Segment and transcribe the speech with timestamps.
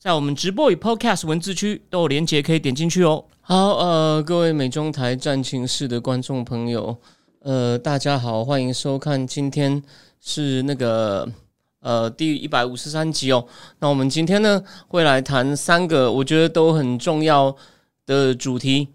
[0.00, 3.22] 在我们直播与 Podcast 文字区都有连结，可以点进去哦。
[3.42, 6.96] 好，呃，各位美中台战情室的观众朋友，
[7.40, 9.82] 呃，大家好，欢迎收看，今天
[10.18, 11.30] 是那个
[11.80, 13.46] 呃第一百五十三集哦。
[13.80, 17.54] 那我们今天呢会来谈三个我觉得都很重要
[18.06, 18.88] 的主题，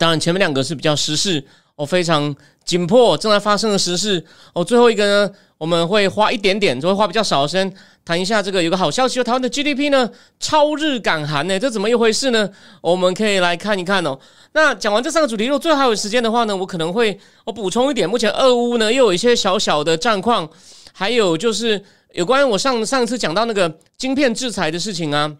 [0.00, 1.46] 当然前面两个是比较时事
[1.76, 4.64] 哦，非常紧迫正在发生的时事哦。
[4.64, 7.74] 最后一个呢，我们会花一点点，就会花比较少的时间
[8.04, 12.48] 谈一下这个有个好消息，台湾的 GDP 呢超日赶韩呢，这怎么一回事呢？
[12.80, 14.16] 我们可以来看一看哦。
[14.52, 20.48] 那讲完这三个主题，如果最后还有时间的话呢，我可能会我补充一点，目前俄乌呢又有一些小小的战况，
[20.92, 25.34] 还有就是有关于我上上次讲到那个晶片制裁的事情啊，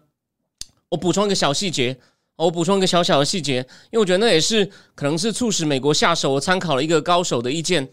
[0.89, 1.97] 我补充一个小细节。
[2.37, 3.57] 我补充一个小小的细节，
[3.91, 6.33] 因为我觉得那也是可能是促使美国下手。
[6.33, 7.87] 我参考了一个高手的意见，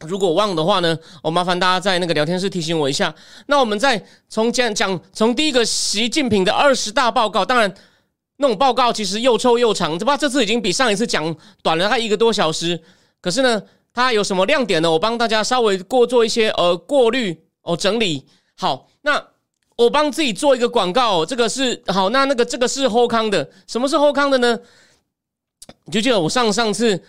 [0.00, 3.14] 如果忘的话呢，我麻烦大家在那个聊天室提醒我一下。
[3.46, 7.74] 那我们再从讲讲从第一个习近平的二十大报告，当然
[8.36, 12.78] 那种报告其实又臭又长，只不过这次已经比上一次讲短了它一个多小时。
[13.22, 13.62] 可是呢，
[13.94, 14.90] 它有什么亮点呢？
[14.90, 18.26] 我帮大家稍微过做一些呃过滤哦整理。
[18.58, 19.29] 好，那。
[19.80, 24.58] 我帮自己做一个广告，这个是好，那那个这个是后康的，什么是后康的呢？
[25.86, 27.02] 你就记得我上上次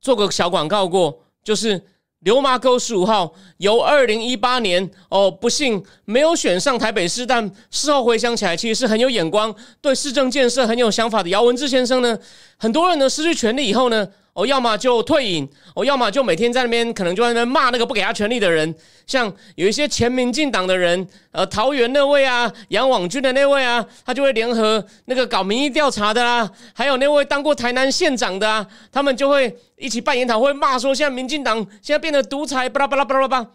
[0.00, 1.82] 做个小广告过，就是
[2.20, 12.16] 流麻沟十五号由二零一八年哦，不幸没有选上台北市，但事后回想起来，其实是很有眼光，对市政建设很有想法的姚文智先生呢。
[12.56, 14.06] 很多人呢失去权力以后呢。
[14.40, 18.74] 我要么就退隐，我要么就每天在那边，可能就在那边骂那个不给他权力的人，
[19.06, 33.46] 像有一些前民进党的人，呃，桃园那位啊，杨网军的那位啊，他就会联合那个搞民意调查的啦，还有那位当过台南县长的啊，他们就会一起办研讨会，骂说现在民进党现在变得独裁，巴拉巴拉巴拉巴拉。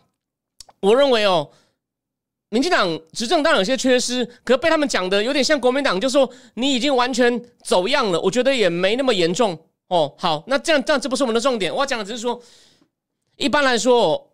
[0.81, 1.49] 我认为哦，
[2.49, 9.59] 民进党执政当然有些缺失，可被他们讲的有点像国民党，就说你已经完全走样了，我觉得也没那么严重。
[9.87, 11.73] 哦，好，那这样这样，这不是我们的重点。
[11.73, 12.41] 我要讲的只是说，
[13.35, 14.31] 一般来说，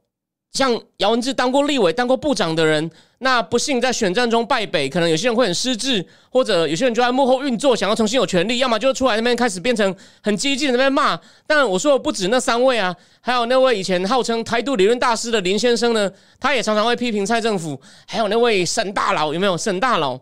[0.53, 2.89] 像姚文智当过立委、当过部长的人，
[3.19, 11.19] 那不幸在选战中败北，可能有些人会很失智，或者有些人就在幕后运作，想要重新有权利，要么就出来那边开始变成很激进的那边骂。
[11.45, 17.79] 但我说的不止那三位啊，还有那位以前号称台独理论大师的林先生呢，他也常常会批评蔡政府。
[18.07, 20.19] 还有那位沈大佬，有没有沈大佬？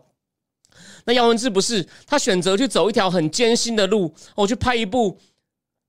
[1.04, 5.18] 那姚文志不是他选择去走一条很艰辛的路，我去拍一部，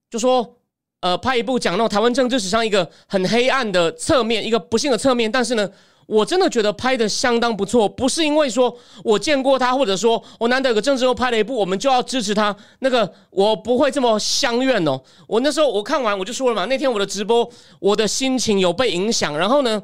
[0.09, 0.57] 就说
[1.01, 5.31] 呃拍一部讲那种台湾政治史上一个很黑暗的侧面，一个不幸的侧面。
[5.31, 5.69] 但是呢，
[6.07, 12.55] 我真的觉得拍的相当不错，不是因为说我见过他，或者说我难得有个政治又拍了一部，我们就要支持他。
[12.79, 15.01] 那个我不会这么相怨哦。
[15.27, 17.49] 我那时候我看完我就说了嘛，那天我的直播，
[17.79, 19.37] 我的心情有被影响。
[19.37, 19.83] 然后呢，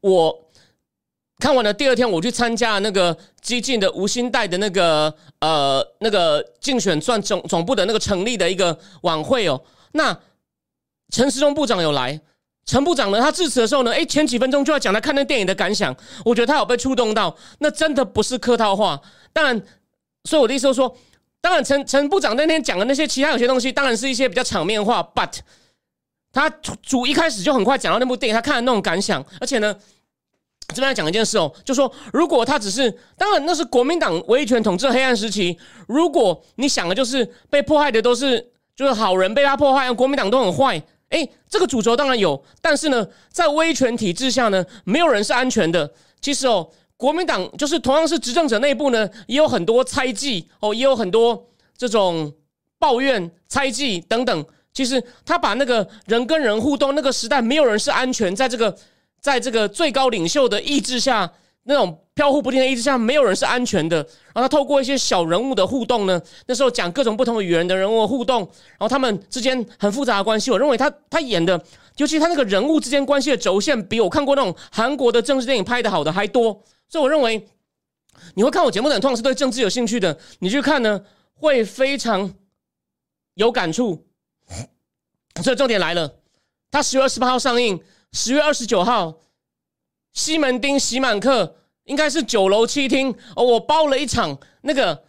[0.00, 0.47] 我。
[1.38, 9.62] 看完了第二天，我去参加那个激进的吴兴代的那个呃那个竞选算总总部的那个成立的一个晚会哦。
[9.92, 10.18] 那
[11.10, 12.20] 陈时中部长有来，
[12.66, 19.00] 陈部长呢，他致辞的时候呢，哎，前几分钟就要讲他看那电影的感想，我觉得他有被触动到，那真的不是客套话。
[19.32, 19.62] 当然，
[20.24, 20.92] 所以我的意思说，
[21.40, 25.38] 当然陈陈部长那天讲的那些其他有些东西，当然是一些比较场面话，but
[26.32, 26.50] 他
[26.82, 29.76] 主一开始就很快讲到那部电影，他看的那种感想，而且呢。
[30.74, 35.58] 这边要讲一件事哦，就说如果他只是，当然那是国民党威权统治黑暗时期。
[35.86, 40.80] 如果你想的就是被迫害的都是就是好人被他迫害，国民党都很坏。
[41.08, 45.90] 哎，这个主轴当然有，但是呢，在威权体制下呢，没有人是安全的。
[46.20, 46.68] 其实哦，
[46.98, 52.30] 国民党就是同样是执政者内部呢，也有很多猜忌哦，也有很多这种
[52.78, 54.44] 抱怨、猜忌等等。
[54.74, 58.76] 其实他把那个人跟人互动，那个时代没有人是安全，在这个。
[59.20, 61.32] 在这个最高领袖的意志下，
[61.64, 63.96] 那种飘忽不定的意志下，没有人是安全的。
[63.96, 70.50] 然后他透过一些小人物的互动呢，那时候讲各种不同的语言的人物互动，然后他们之间很复杂的关系。
[70.50, 71.62] 我认为他他演的，
[71.96, 76.64] 尤其他那个人物之间关系的轴线，比我看过那种韩国的政治电影拍的好的还多。
[76.88, 77.46] 所以我认为，
[78.34, 81.02] 你会看我节目的人，通常是对政治有兴趣的，你去看呢，
[81.34, 82.32] 会非常
[83.34, 84.06] 有感触。
[85.42, 86.16] 所以重点来了，
[86.70, 87.78] 他十月二十八号上映。
[88.12, 89.14] 十月二十九号，
[90.12, 94.38] 西门町喜满客应该是九楼七厅哦，我包了一场。
[94.62, 95.04] 那个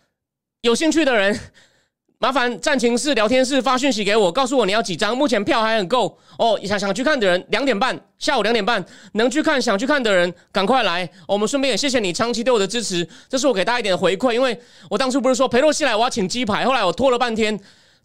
[0.61, 1.37] 有兴趣的人，
[2.19, 6.59] 麻烦战情室聊天室发讯息给我，告诉我你要几张，目前票还很够哦。
[6.63, 11.09] 想想去看的人，两点半下午两点半能去看，想去看的人赶快来。
[11.27, 14.33] 我们顺便也谢谢你长期对我的支持，这是我给大家一点回馈。
[14.33, 14.59] 因为
[14.89, 17.59] 我当初不是说裴洛西来我要请鸡排，后来我拖了半天，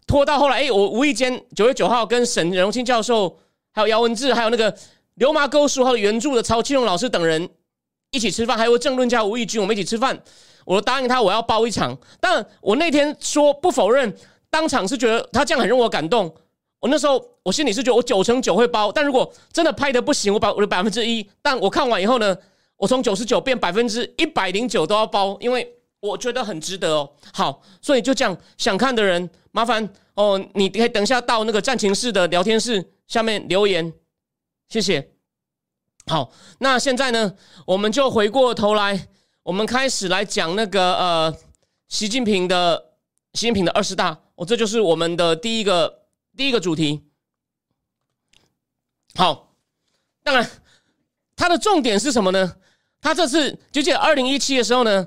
[0.07, 3.37] 拖到后来，哎，我无意间九月九号跟沈荣清教授、
[3.75, 4.73] 还有姚文志、还有那个
[5.15, 7.49] 流麻沟十五号的原著的曹庆荣老师等人
[8.09, 10.17] 一起吃饭，还有政论家吴义军，我们一起吃饭。
[10.63, 11.95] 我答应他，我要包一场。
[12.21, 14.15] 但我那天说不否认，
[14.49, 16.33] 当场是觉得他这样很让我感动。
[16.79, 21.29] 我那时候我心里是觉得我九成九会包，但如果真的拍的不行，我把我的百分之一。
[21.41, 22.33] 但我看完以后呢，
[22.77, 25.69] 我从九十九变百分之一百零九都要包，因为
[25.99, 27.11] 我觉得很值得哦。
[27.33, 33.93] 好，所以就这样，想看的人麻烦哦，你可以等一下到那个战情室的聊天室下面留言，
[34.69, 35.11] 谢谢。
[36.07, 37.35] 好，那现在呢，
[37.65, 39.07] 我们就回过头来。
[39.43, 41.37] 我们开始来讲那个呃，
[41.87, 42.93] 习近平的
[43.33, 47.03] 习近平的二十大，哦，这就是我们的第一个第一个主题。
[49.13, 49.55] 好，
[50.23, 50.49] 当然，
[51.35, 52.55] 它的重点是什么呢？
[53.01, 55.05] 他这次就记得二零一七的时候呢，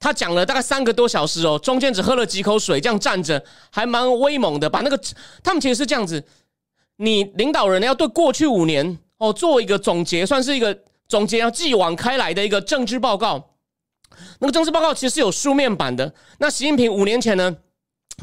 [0.00, 4.70] 他讲了大概三个多小时哦，中间只喝了几口水，这样站着还蛮威猛的。
[4.70, 4.98] 把那个
[5.42, 6.26] 他们其实是这样子，
[6.96, 13.50] 你领导人呢要对过去五年哦做一个总结，算是一个总结，要继往开来的一个政治报告。
[14.38, 16.14] 那个政治报告其实是有书面版的。
[16.38, 17.56] 那习近平五年前呢，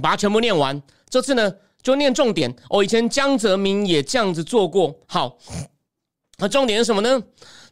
[0.01, 0.81] 把它全部念完。
[1.09, 2.55] 这次呢，就念重点。
[2.69, 4.95] 哦，以前江泽民也这样子做过。
[5.05, 5.37] 好，
[6.37, 7.21] 那重点是什么呢？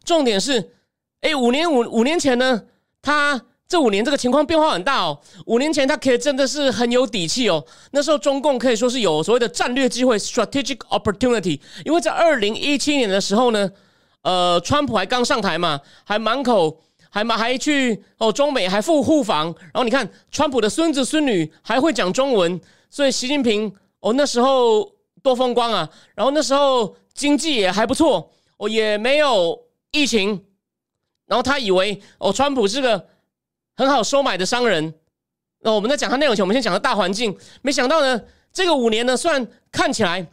[0.03, 0.73] 重点是，
[1.21, 2.63] 哎，五年五五年前呢，
[3.01, 5.17] 他这五年这个情况变化很大哦。
[5.45, 7.63] 五年前他可以真的是很有底气哦。
[7.91, 11.61] 那时候中共可以说是有所谓的战略机会 （strategic opportunity）。
[11.85, 13.71] 因为在二零一七年的时候呢，
[14.23, 16.81] 呃，川普还刚上台嘛，还满口。
[17.11, 24.87] 还嘛还去哦，中美还赴互访，然后你看川普的孙子孙女还会讲中文，所以习近平哦那时候
[25.23, 30.45] 多风光啊，然后那时候经济也还不错哦，也没有疫情，
[31.25, 33.03] 然后他以为哦川普是个
[33.79, 34.93] 很好收买的商人，
[35.59, 38.21] 那我们在讲他内容前，我们先讲个大环境，没想到呢
[38.51, 40.27] 这个五年呢，虽然看起来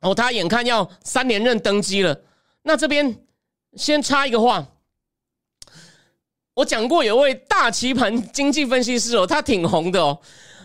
[0.00, 2.20] 哦他眼看要三连任登基了，
[2.62, 3.16] 那这边
[3.76, 4.66] 先插一个话。
[6.54, 10.18] 我讲过有位大棋盘经济分析师哦，他挺红的哦。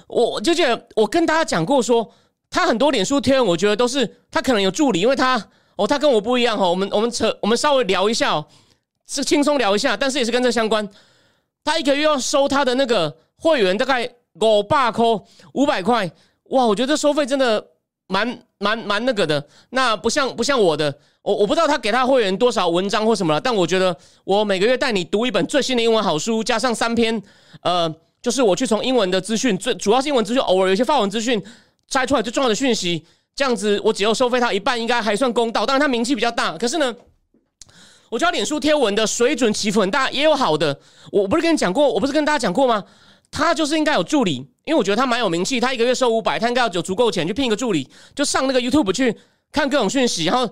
[0.07, 2.11] 我就觉得我跟大家讲过，说
[2.50, 6.67] 他很多脸书贴，我觉得都是他可能有助理，因为他哦，他跟我不一样哈。
[6.67, 8.47] 我们我们扯，我们稍微聊一下哦，
[9.06, 10.89] 是轻松聊一下，但是也是跟这相关。
[11.63, 14.09] 他一个月要收他的那个会员大概
[14.41, 15.06] 五百块，
[15.53, 16.11] 五百块
[16.50, 16.65] 哇！
[16.65, 17.65] 我觉得收费真的
[18.07, 19.45] 蛮蛮蛮那个的。
[19.69, 20.94] 那不像不像我的。
[21.21, 27.21] 我我不知道他给他会员多少文章或什么了，但我觉得我每个月带你读一本最新的英文好书，加上三篇，
[27.61, 31.39] 呃，就是我去从英文的资讯，最主要是英文资讯，偶尔有些发文资讯
[31.88, 35.65] 摘出来最重要的讯息，这样子我只要收费他一半，应该还算公道。
[35.65, 36.95] 当然他名气比较大，可是呢，
[38.09, 40.79] 我觉得脸书贴文的水准起伏很大，也有好的。
[41.11, 42.83] 我不是跟你讲过，我不是跟大家讲过吗？
[43.31, 49.15] 他就是应该有助理，因为我觉得他蛮有名气，他一个月收五百，他应该要有足够钱去聘一个助理，就上那个 YouTube 去
[49.51, 50.50] 看各种讯息，然后。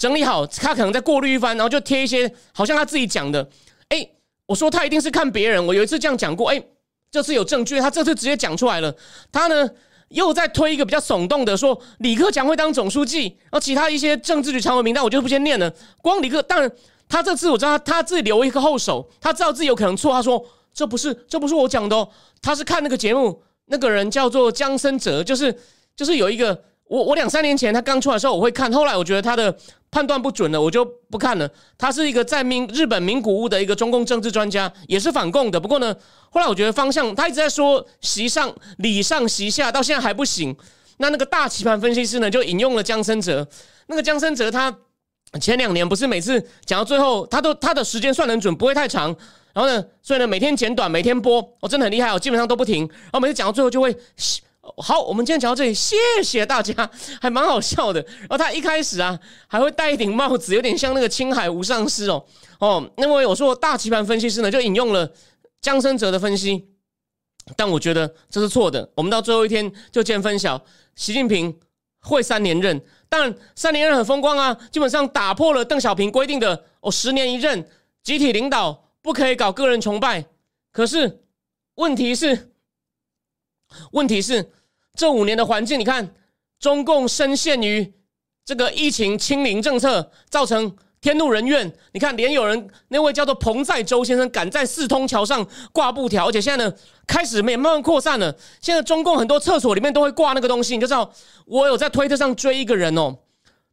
[0.00, 3.44] 整理好，他可能再过滤一番，然后就贴一些好像他自己讲的。
[3.88, 4.08] 哎，
[4.46, 5.66] 我说他一定是看别人。
[5.66, 6.62] 我有一次这样讲过，哎，
[7.10, 8.94] 这次有证据，他这次直接讲出来了。
[9.32, 9.68] 他呢
[10.10, 15.68] 又在推一个比较耸动的，说李克强会当总书记，然后其他一些政治局常委名单我就不先念了。
[16.00, 16.70] 光李克，当然
[17.08, 20.12] 他这次我知道他他自己留一个后手，他知道自己有可能错。
[20.12, 22.08] 他说这不是这不是我讲的，
[22.42, 25.56] 他是看那个节目，那个人叫做江森哲，就是
[25.96, 26.64] 就是有一个。
[26.90, 29.54] 我我两三年前他刚出来的时候我会看，后来我觉得他的
[29.90, 31.46] 判断不准了，我就不看了。
[31.76, 35.60] 他是一个在名日本名古屋的一个中共政治专家，也是反共的。
[35.60, 35.94] 不过呢，
[36.30, 40.56] 后来我觉得方向他一直在说席上礼上席下，到现在还不行。
[40.96, 43.46] 那那个大棋盘分析师呢，就引用了江森哲。
[43.88, 44.74] 那个江森哲他
[45.40, 49.14] 前两年不是每次讲到最后，他都他的时间算很准，不会太长。
[49.52, 52.86] 然后呢，所以呢每天剪短，每天播，我真的很厉害，我基本上都不停。
[52.88, 53.96] 然后每次讲到最后就会。
[54.76, 56.90] 好，我们今天讲到这里，谢谢大家，
[57.22, 58.04] 还蛮好笑的。
[58.20, 62.22] 然后他一开始啊，还会戴一顶帽子，有点像那个青海无上师哦
[62.60, 62.90] 哦。
[62.98, 65.10] 那么我说大棋盘分析师呢，就引用了
[65.62, 66.68] 江生哲的分析，
[67.56, 68.90] 但我觉得这是错的。
[68.94, 70.62] 我们到最后一天就见分晓，
[70.94, 71.58] 习近平
[72.00, 77.68] 会三连任，但三连任很风光啊，基本上打破了邓小平规定的哦十年一任，
[78.02, 80.24] 集体领导不可以搞个人崇拜。
[80.72, 81.22] 可是
[81.74, 82.52] 问题是，
[83.92, 84.52] 问题是。
[84.94, 86.12] 这五年的环境，你看，
[86.58, 87.94] 中共深陷于
[88.44, 91.72] 这个疫情清零政策，造成天怒人怨。
[91.92, 96.74] 你看，连有人那位叫做彭在洲先生，敢在四通桥上挂布条，而且现在呢，
[97.08, 98.32] 开始慢慢扩散了。
[98.60, 101.10] 现在中共很多厕所里面都会挂那个东西，你就知道。
[101.46, 103.16] 我有在推特上追一个人哦，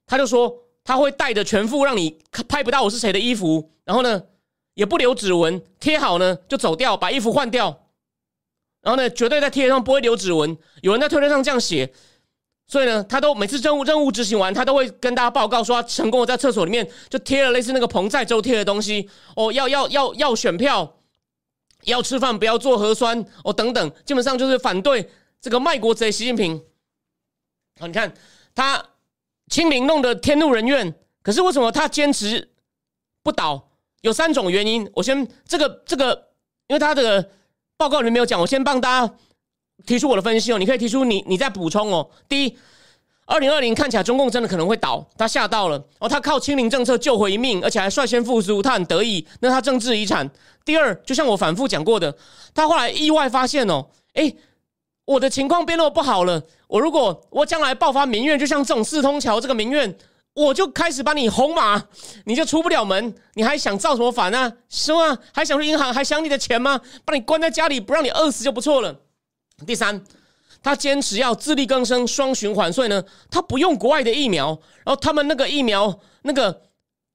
[0.07, 0.51] 他就说
[0.83, 4.23] 他会带着全副让你拍不到我是谁的衣服，然后呢
[4.73, 7.83] 也不留指纹，贴好呢就走掉，把衣服换掉，
[8.81, 10.57] 然后呢绝对在贴上不会留指纹。
[10.81, 11.91] 有人在推特上这样写。
[12.67, 20.95] 所以呢，他都每次任务任务执行完，他都会跟大家报告说，他成功的在厕所里面就贴了类似那个彭在州贴的东西哦，要要要要选票，
[21.85, 25.09] 要吃饭不要做核酸哦等等，基本上就是反对
[25.41, 26.61] 这个卖国贼习近平。
[27.79, 28.13] 好，你看
[28.53, 28.83] 他
[29.49, 32.49] 清零弄得天怒人怨，可是为什么他坚持
[33.23, 33.69] 不倒？
[34.01, 34.89] 有三种原因。
[34.93, 36.29] 我先这个这个，
[36.67, 37.29] 因为他的
[37.77, 39.13] 报告里面没有讲，我先帮大家。
[39.85, 42.09] 提出我的分析哦，你可以提出你你再补充哦。
[42.29, 42.57] 第一，
[43.25, 50.27] 二零二零看起来中共真的可能会倒，他吓到了哦，他靠清零政策救回一命，而且还率先复苏，他很得意，那他政治遗产。
[50.65, 52.17] 第二，就像我反复讲过的，
[52.53, 54.33] 他后来意外发现哦，哎，
[55.05, 59.95] 我的情况变那么不好了，我如果我将来爆发民怨，就像这种四通桥这个民怨，
[60.33, 61.85] 我就开始把你红马，
[62.25, 64.51] 你就出不了门，你还想造什么反啊？
[64.67, 65.17] 是吗？
[65.31, 66.81] 还想去银行，还想你的钱吗？
[67.05, 69.01] 把你关在家里，不让你饿死就不错了。
[69.67, 70.03] 第三，
[70.63, 74.59] 他坚持要自力更生、双循环，所以呢，他不用国外的疫苗。
[74.83, 76.63] 然后他们那个疫苗，那个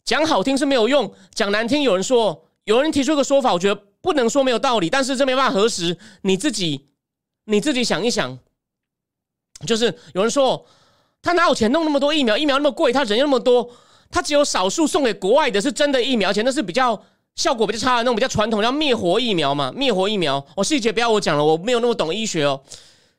[0.04, 5.96] 讲好听是没有用，讲难听，有人说，有人提出一个说法，我觉得不能说没有道理，但是这没办法核实。
[6.22, 6.88] 你自己，
[7.44, 8.38] 你自己想一想，
[9.66, 10.66] 就是有人说，
[11.20, 12.38] 他哪有钱弄那么多疫苗？
[12.38, 13.70] 疫苗那么贵，他人又那么多，
[14.10, 17.02] 他只有少数送给国外的是真的疫苗，而且那是比较。
[17.36, 20.44] 效果比较差的那种比较传统，叫灭活疫苗嘛，灭活疫苗。
[20.56, 22.60] 我细节不要我讲了，我没有那么懂医学哦。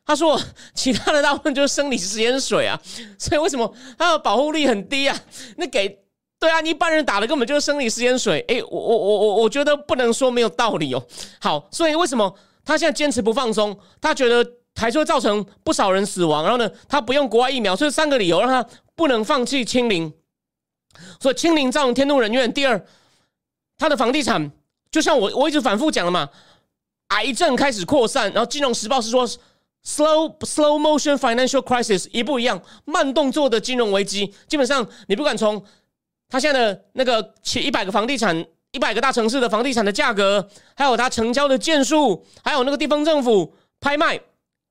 [0.06, 0.40] 他说
[0.76, 2.80] 其他的大部分就是生理食盐水啊，
[3.18, 5.18] 所以为什么它的保护力很低啊？
[5.56, 6.01] 那给
[6.42, 8.44] 对啊，一般人打的根本就是生理时间水。
[8.48, 11.02] 诶，我我我我我觉得不能说没有道理哦。
[11.40, 13.78] 好，所以为什么他现在坚持不放松？
[14.02, 14.44] 他觉得
[14.76, 20.12] 还是会造成不少人死亡，然后呢，他不用国外疫苗，所以三个理由让他不能放弃清零。
[21.20, 22.52] 所以清零造成天怒人怨。
[22.52, 22.84] 第二。
[23.78, 24.52] 他的房地产
[24.92, 26.30] 就像我我一直反复讲了嘛，
[27.08, 29.28] 癌症开始扩散，然后《金融时报》是说
[29.84, 34.32] slow slow motion financial crisis，一步一样慢动作的金融危机。
[34.48, 35.64] 基本上你不管从
[36.32, 44.20] 他现在的那个前一百个房地产、一百个大城市的房地产的价格，还有他成交的件数，还有那个地方政府拍卖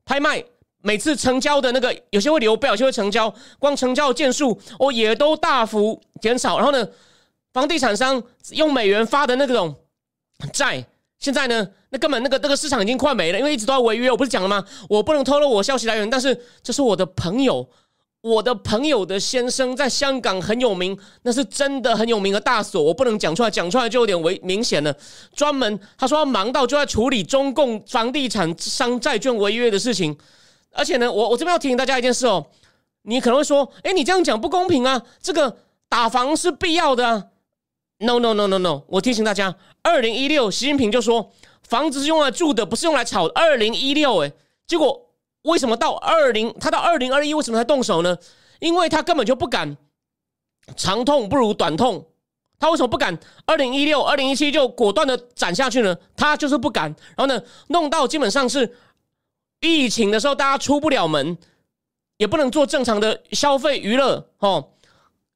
[0.04, 0.42] 拍卖
[0.82, 6.56] 每次成交的那个有些会流标，有些会成交，光成交的件数哦也都大幅减少。
[6.56, 6.88] 然后呢？
[7.52, 9.74] 房地产商用美元发的那种
[10.52, 10.86] 债，
[11.18, 14.08] 现在呢，那根本那个那个市场已经快没了，因为一直都要违约。
[14.08, 14.64] 我不是讲了吗？
[14.88, 17.68] 我不能透露我消息来源，但是这是我的朋友，
[18.22, 24.94] 我的朋友的先生在香港很有名，那是真的很有名的大所，我不能讲出来，讲出来就有点违明显了。
[25.34, 30.16] 专门他说忙到就在处理中共房地产商债券违约的事情，
[30.72, 32.46] 而且呢，我我这边要提醒大家一件事哦，
[33.02, 35.56] 你可能会说，哎，你这样讲不公平啊，这个
[35.88, 37.26] 打房是必要的啊。
[38.02, 38.82] No no no no no！
[38.88, 41.30] 我提醒大家，二零一六，习近平就说
[41.62, 43.26] 房子是用来住的，不是用来炒。
[43.28, 44.32] 二零一六，哎，
[44.66, 45.09] 结果
[45.42, 48.16] 为什么到二零，他到二零二一为什么才动手呢？
[48.58, 49.76] 因为他根本就不敢，
[50.76, 52.06] 长痛不如短痛。
[52.58, 53.18] 他为什么不敢？
[53.46, 55.96] 二零一六、二零一七就果断的斩下去呢？
[56.14, 56.94] 他就是不敢。
[57.16, 58.76] 然后呢，弄到基本上是
[59.60, 61.38] 疫情的时候，大家出不了门，
[62.18, 64.28] 也不能做正常的消费娱乐。
[64.40, 64.72] 哦，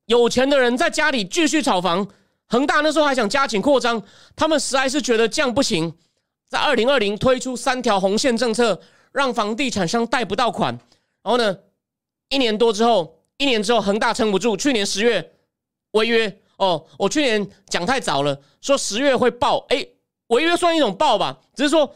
[0.04, 2.06] 有钱的人在家里继续炒房。
[2.46, 4.02] 恒大那时候还想加紧扩张，
[4.36, 5.94] 他们实在是觉得这样不行，
[6.46, 8.78] 在二零二零推出三条红线政策，
[9.14, 10.78] 让房地产商贷不到款。
[11.22, 11.56] 然后呢，
[12.28, 15.32] 一年多之后，一年之后恒大撑不住，去年十月
[15.92, 16.40] 违约。
[16.58, 19.64] 哦，我去年讲太早了，说十月会爆。
[19.70, 19.86] 哎，
[20.26, 21.94] 违约算一种爆吧，只是说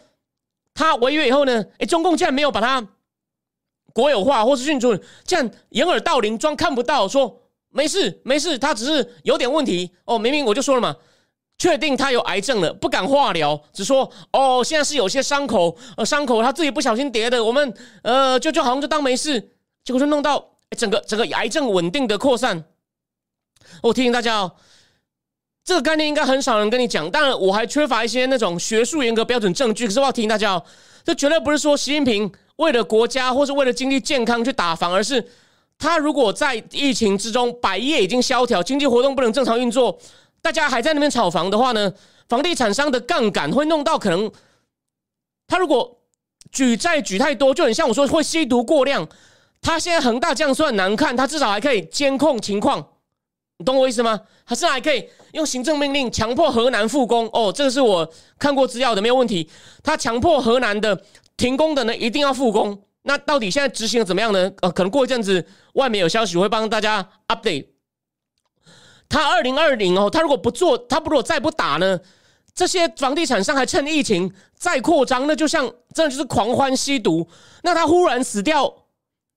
[0.72, 2.88] 他违约以后呢，哎，中共竟然没有把它
[3.92, 7.42] 国有化或是运作，这样掩耳盗铃，装看不到，说。
[7.70, 10.18] 没事，没事，他只是有点问题哦。
[10.18, 10.96] 明明我就说了嘛，
[11.58, 19.40] 确定他有癌症了，不敢化疗，只说哦，现在是有些伤口，呃，伤口他自己不小心叠的，我们呃，就就好像就当没事，
[19.84, 22.64] 结果就弄到整个整个癌症稳定的扩散。
[23.82, 24.52] 我提醒大家哦，
[25.64, 29.86] 这个概念应该很少人跟你讲，当然我还缺乏一些那种学术严格标准证据。
[29.86, 30.64] 可是我要提醒大家哦，
[31.04, 35.28] 这绝对不是说习近平为了国家或是为了经济健康去打防，而是。
[35.80, 39.96] 他如果在疫情之中，百业已经萧条，经济活动不能正常运作，
[40.48, 41.92] 大家还在那边炒房的话呢？
[42.26, 44.32] 房地产商的杠杆会弄到可能，
[45.46, 45.98] 他如果
[46.50, 49.06] 举债举太多，就很像我说会吸毒过量。
[49.60, 52.92] 他现在恒大这样算难看，他至少还可以监控情况，
[53.58, 54.22] 你懂我意思吗？
[54.44, 57.28] 还是还可以用行政命令强迫河南复工？
[57.34, 59.50] 哦，这个是我看过资料的，没有问题。
[59.82, 60.98] 他强迫河南的
[61.36, 62.82] 停工的呢，一定要复工。
[63.02, 64.50] 那到底现在执行的怎么样呢？
[64.62, 67.66] 呃，可能过一阵子外面有消息，会帮大家 update。
[69.08, 71.98] 他二零二零哦，他如果不做，他如果再不打呢？
[72.54, 77.28] 这些房地产商还趁疫情再扩张，那就像真的就是狂欢吸毒。
[77.62, 78.72] 那他忽然死掉，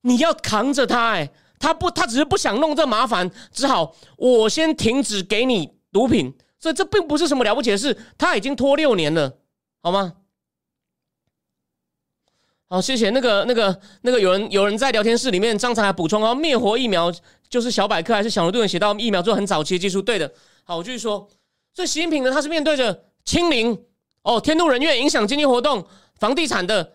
[0.00, 1.30] 你要扛着他哎。
[1.58, 7.96] 他不，他只是不想弄这麻烦，只好我先停止给你毒品，所以这并不是什么了不起的事。
[8.18, 9.32] 他已经拖六年了，
[9.80, 10.14] 好吗？
[12.72, 17.12] 好，谢谢那个、那个、那个有人有人在聊天室里面，张才还补充哦，灭活疫苗
[17.50, 20.32] 就是小百科还是小牛顿写到疫苗做很早期的技术，对的。
[20.64, 21.28] 好，我继续说，
[21.74, 23.78] 所以习近平呢，他是面对着清零
[24.22, 25.86] 哦，天怒人怨，影响经济活动，
[26.18, 26.94] 房地产的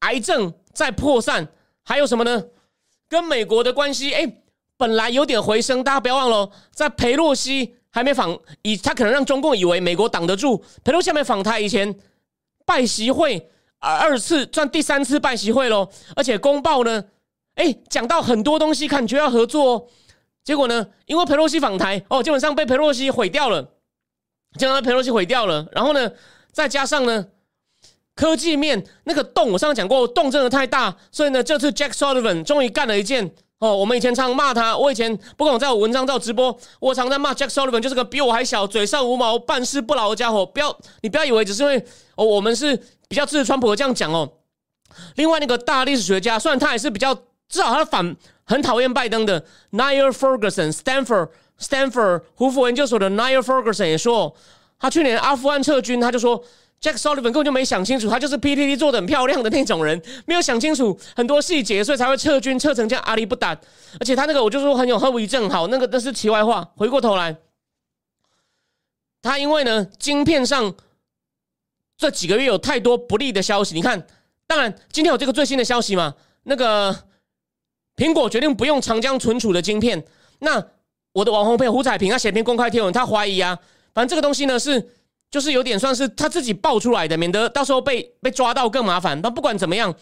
[0.00, 1.46] 癌症在扩散，
[1.84, 2.46] 还有什么呢？
[3.08, 4.38] 跟美国的关系，哎，
[4.76, 10.64] 本来有点回升，大家不要忘了，在佩洛西还没访，以他可能让中共以为美国挡得住。
[10.82, 11.94] 佩洛西还没访台以前，
[12.66, 13.48] 拜习会
[13.92, 17.04] 二次算第三次拜习会喽，而且公报呢，
[17.54, 19.86] 哎，讲到很多东西，感觉要合作，哦
[20.42, 23.70] 结果呢，因为佩洛西访台，哦，基本上被佩洛西毁掉了，
[24.58, 26.10] 将被佩洛西毁掉了，然后呢，
[26.52, 27.26] 再加上呢。
[28.16, 33.76] 科技面那个洞，我上次讲过，洞真的太大，所以呢，这次 Jack Sullivan 终于干了一件哦。
[33.76, 40.46] 我们以前常骂他，我以前不管我在我文章在直播，我常在骂 Jack Sullivan，就是个比我还小、嘴上无毛、办事不牢的家伙。
[40.46, 42.80] 不要你不要以为只是因为哦，我们是
[43.14, 44.28] 比较支持川普的这样讲哦。
[45.14, 47.14] 另外那个大历史学家，虽然他也是比较
[47.48, 51.28] 至少他反很讨厌拜登的 Niall Ferguson，Stanford
[51.60, 54.34] Stanford 胡佛研究所的 Niall Ferguson 也说，
[54.78, 56.44] 他去年阿富汗撤军，他就说。
[56.80, 63.58] Jack Sullivan 根本就没想清楚，他就是 PPT 做的很漂亮的那种人，没有想清楚很多细节，所以才会撤军撤成这样阿里不打。
[63.98, 65.48] 而且他那个，我就说很有后遗症。
[65.48, 66.68] 好，那个那是题外话。
[66.76, 67.34] 回过头来，
[69.22, 70.74] 他因为呢，晶片上
[71.96, 73.74] 这几个月有太多不利的消息。
[73.74, 74.06] 你看，
[74.46, 76.14] 当然今天有这个最新的消息嘛？
[76.44, 76.94] 那个
[77.96, 80.04] 苹果决定不用长江存储的晶片。
[80.40, 80.64] 那
[81.12, 83.58] 我的网红朋友胡彩平他写篇公开贴文，他怀疑啊，
[83.92, 84.90] 反正这个东西呢是。
[85.30, 89.20] 就是有点算是他自己爆出来的，免得到时候被被抓到更麻烦。
[89.20, 89.92] 但不管怎么样，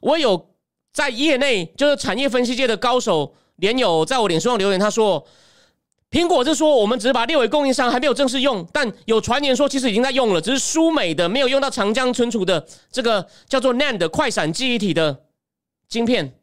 [0.00, 0.50] 我有
[0.92, 5.24] 在业内就是产业分析界的高手连友在我脸书上留言，他说
[6.10, 15.24] 苹果是说我们只是把列为供应商，还没有正式用，但有传言说其实已经在用了，只是输美的没有用到长江存储的这个叫做 NAND 快闪记忆体的
[15.88, 16.34] 晶片，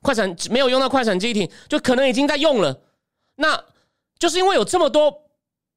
[0.00, 2.80] 快闪没有用到快闪记忆体，就可能已经在用了。
[3.36, 3.64] 那
[4.18, 5.22] 就是因为有这么多，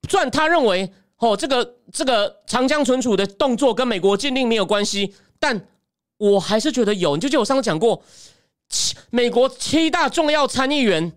[0.09, 0.93] 算他认为。
[1.17, 5.65] 哦，这个这个长江存储的动作跟美国禁令没有关系，但
[6.17, 7.15] 我还是觉得有。
[7.15, 8.03] 你就记得我上次讲过，
[8.67, 11.13] 七美国七大重要参议员，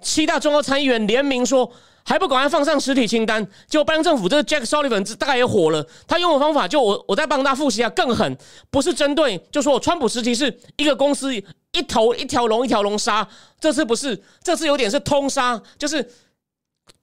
[0.00, 1.70] 七大重要参议员联名说，
[2.04, 3.46] 还不赶快放上实体清单。
[3.66, 8.36] 结果拜登政府这个 Jack Sullivan 大概也火了，他用的方法就我我再帮他复习一下，更狠，
[8.70, 13.26] 不是针对，就说我川普时期是一个公司一头一条龙一条龙杀，
[13.60, 16.10] 这次不是，这次有点是通杀，就是。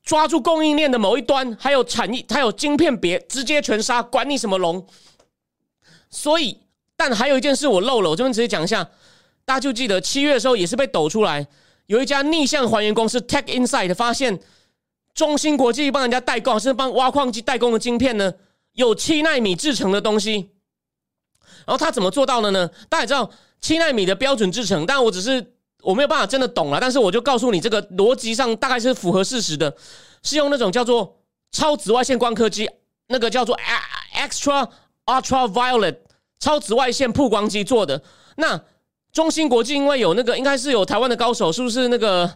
[0.06, 4.86] 抓住供应链的某一端，还有产业，还有晶片，别直接全杀，管你什么龙。
[6.10, 6.60] 所以，
[6.98, 8.84] 但还有一件事我漏了，我这边直接讲一下，
[9.46, 11.48] 大家就记得七月的时候也是被抖出来，
[11.86, 14.40] 有一家逆向还原公司 Tech Insight 发现，
[15.14, 18.34] 中芯国际帮人家代工，甚至帮挖矿机代工的晶片呢，
[18.74, 20.52] 有七纳米制成的东西。
[21.66, 22.70] 然后他怎么做到的呢？
[22.90, 25.54] 大家知道七纳米的标准制成，但我只是。
[25.84, 29.76] 我没有办法真的懂了，但是我就告诉你，这个逻辑上大概是符合事实的，
[30.22, 31.20] 是用那种叫做
[31.52, 32.70] 超紫外线光刻机，
[33.08, 33.60] 那个叫做
[34.16, 34.66] extra
[35.08, 35.98] ultraviolet
[36.40, 38.02] 超紫外线曝光机做的。
[38.38, 38.64] 那
[39.14, 42.30] 中芯国际因为有那个，应该是有台湾的高手，是不是那个？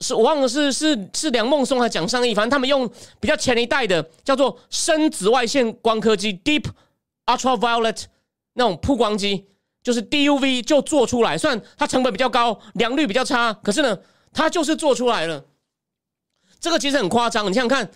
[0.00, 2.86] 是我忘了是是是梁孟松还是蒋尚义，反正他们用
[3.18, 6.66] 比较前一代的叫做深紫外线光刻机 （deep
[7.24, 8.04] ultraviolet）
[8.52, 9.46] 那种曝光机。
[9.82, 13.96] 就是 DUV 就做出来，虽然它成本比较高，良率比较差，可是呢，
[14.32, 15.44] 它就是做出来了。
[16.58, 17.88] 这个其实很夸张，你想想看，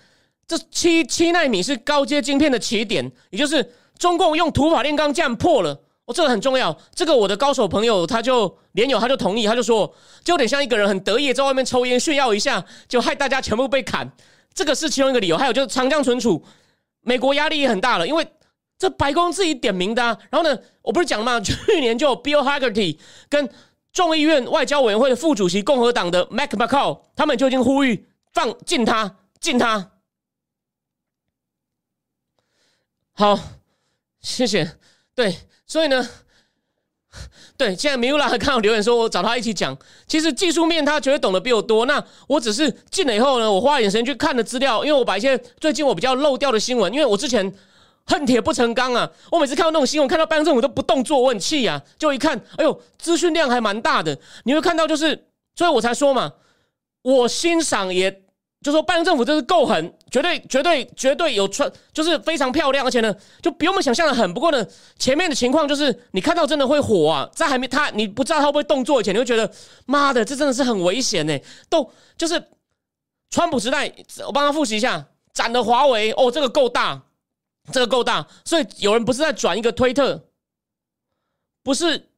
[0.46, 5.82] 这七七纳米是高阶晶片的起点，也就是中共用土法炼钢这样破了。
[6.12, 6.76] 这个很重要。
[6.94, 9.86] 这个我的高手朋友他就连友他就同意，他就说，
[10.24, 14.10] 就有点像一个人很得意在外面抽烟炫耀一下，就害大家全部被砍。
[14.52, 15.36] 这个是其中一个理由。
[15.36, 16.44] 还有就是长江存储，
[17.00, 18.26] 美国压力也很大了，因为。
[18.80, 21.38] 这白宫自己点名的啊，然后呢，我不是讲吗？
[21.44, 23.46] 去年就 Bill Hagerty 跟
[23.92, 29.90] 众议院外交委员会的副主席共和党的 Mac McCall，他们就已经呼吁放禁他，禁他。
[33.12, 33.38] 好，
[34.22, 34.78] 谢谢。
[35.14, 35.36] 对，
[35.70, 36.04] 所以呢，
[37.56, 39.76] 对，现在米乌拉看到留言说，我找他一起讲。
[40.08, 41.86] 其实技术面他绝对懂得比我多。
[41.86, 47.54] 那我只是进了以后呢，我花一点时间去看了资料，因为我把一些最近我比较漏掉的新闻，因为我之前
[48.06, 51.80] 恨铁不成钢啊，我每次看到那种新闻，看到拜登政府都不动作，我很气啊。
[51.96, 54.18] 就一看，哎呦，资讯量还蛮大的。
[54.42, 56.32] 你会看到就是，所以我才说嘛，
[57.02, 58.22] 我欣赏也。
[58.62, 64.34] 就说拜登政府真是够狠，绝对绝对绝对有穿，就是非常漂亮，而且呢，就比我们想象的狠。
[64.34, 64.62] 不过呢，
[64.98, 69.50] 前面的情况就是你看到真的会火啊，在还没他你不知道他会不会动作以前，你会觉得
[69.86, 71.38] 妈的，这真的是很危险呢。
[71.70, 72.42] 都就是
[73.30, 73.90] 川普时代，
[74.26, 77.02] 我帮他复习一下，斩了华为哦，这个够大，
[77.72, 78.26] 这个够大。
[78.44, 80.22] 所以有人不是在转一个推特，
[81.62, 82.10] 不是，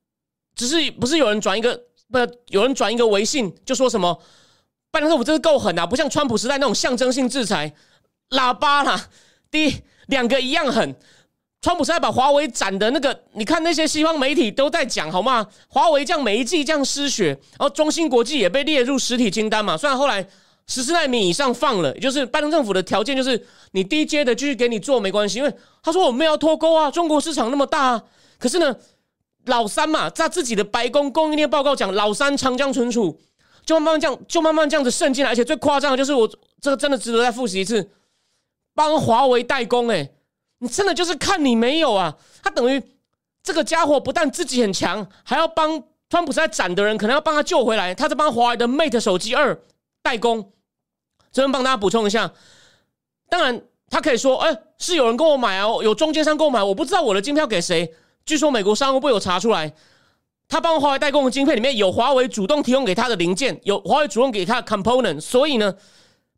[0.56, 4.20] 只是不是有人转一个，不有人转一个微信，就说什么。
[4.92, 5.86] 拜登政府真是够狠啊！
[5.86, 7.72] 不像川普时代那种象征性制裁，
[8.30, 9.08] 喇叭啦，
[9.50, 9.74] 第一
[10.08, 10.94] 两个一样狠。
[11.62, 15.46] 川普时代把华为斩的那个，你看那些西方媒体都在讲好吗？
[15.68, 19.76] 华为这样每一季这样失血，然后中芯国际也被列入实体清单嘛。
[19.76, 20.26] 虽然后来
[20.66, 27.80] 十四纳米以上放了，也就是拜登政府的条件就是你低阶的继续给你做没关系，因为他说我们要脱钩啊，中国市场那么大。
[27.92, 28.02] 啊。
[28.38, 28.76] 可是呢，
[29.46, 33.18] 老三嘛，在自己的白宫供应链报告讲，老三长江存储。
[33.64, 36.28] 就慢慢这样，就慢慢这样子渗进来，而且最夸张的就是我
[36.60, 37.90] 这个真的值得再复习一次，
[38.74, 40.10] 帮华为代工，哎，
[40.58, 42.16] 你真的就是看你没有啊？
[42.42, 42.82] 他等于
[43.42, 49.58] 这个家伙不但自己很强，还要帮川普在斩的人，可能要帮他救回来，他在帮华为的 Mate 手机二
[50.02, 50.52] 代工。
[51.30, 52.32] 这边帮大家补充一下，
[53.30, 57.94] 当然他可以说，哎，是有人跟我买哦，有中间商购买，我不知道我的金票给谁。
[58.26, 59.72] 据说美国商务部有查出来。
[60.52, 65.74] 他帮华为代工的晶片里面有华为主动提供给他的零件，有华为主动给他的 component，所以呢，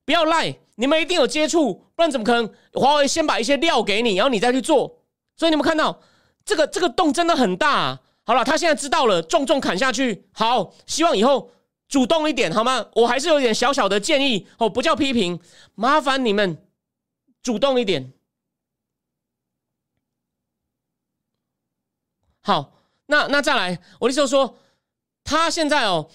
[0.04, 5.02] 不要赖，你们一定有接触，不然怎么可能华为先把一些料给你，然后你再去做？
[5.34, 6.00] 所以你们看到
[6.44, 7.98] 这个这个洞真的很大。
[8.22, 10.28] 好了，他现在知道了，重重砍下去。
[10.32, 11.50] 好，希望以后
[11.88, 12.86] 主动一点好吗？
[12.94, 15.40] 我还是有点小小的建议哦，不叫批评，
[15.74, 16.64] 麻烦你们
[17.42, 18.12] 主动一点。
[22.42, 22.70] 好。
[23.06, 24.56] 那那再来，我的意思说，
[25.22, 26.08] 他现在哦，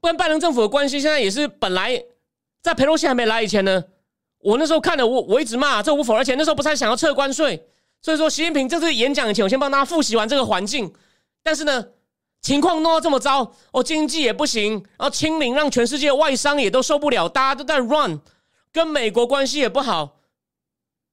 [0.00, 2.02] 跟拜登政府的关系现在也是本来
[2.62, 3.84] 在佩洛西还没来以前呢，
[4.38, 7.66] 我那时候看了，我我一直骂这无否，而且那时候不是还想要撤关税，
[8.00, 10.92] 所以说习近平这次演讲以前，我先帮大家复习完这个环境。
[11.42, 11.84] 但是呢，
[12.40, 18.20] 情况弄到这么糟，哦，经济也不行，然后清零让全世界外商也都受不了，大家都在 run，
[18.72, 20.20] 跟美国关系也不好。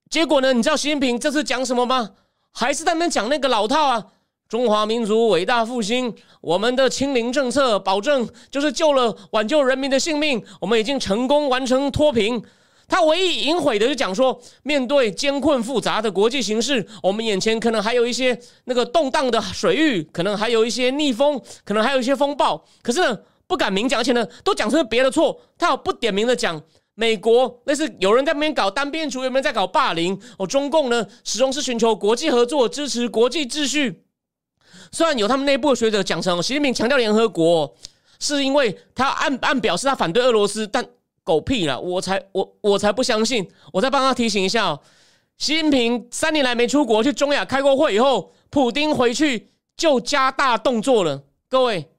[0.10, 2.12] 结果呢，你知道习近平这次讲什么吗？
[2.52, 4.08] 还是在那边讲那个老套啊。
[4.49, 12.41] 中华民族伟大复兴，我们的清零政策保证就是救了挽救人民的性命，我们已经成功完成脱贫。
[12.88, 22.65] 他唯一隐晦的就讲说，面对艰困复杂的国际形势，我们眼前可能还有一些那个动荡的水域，可能还有一些逆风，可能还有一些风暴。
[22.81, 25.39] 可是呢，不敢明讲，而且呢，都讲成别的错。
[25.59, 26.59] 他有不点名的讲，
[26.95, 30.19] 美国那是有人在那边搞单边主义，有人在搞霸凌。
[30.39, 34.01] 哦，中共呢，始终是寻求国际合作，支持国际秩序。
[34.91, 37.75] 虽然有他们内部的学者讲成，习近平强调联合国，
[38.19, 40.86] 是因为他按按表示他反对俄罗斯，但
[41.23, 43.47] 狗屁了，我才我我才不相信。
[43.71, 44.80] 我再帮他提醒一下哦，
[45.38, 51.23] 习近平三年来没出国，去中亚开过会以后，普京回去就加大动作了。
[51.49, 51.89] 各位，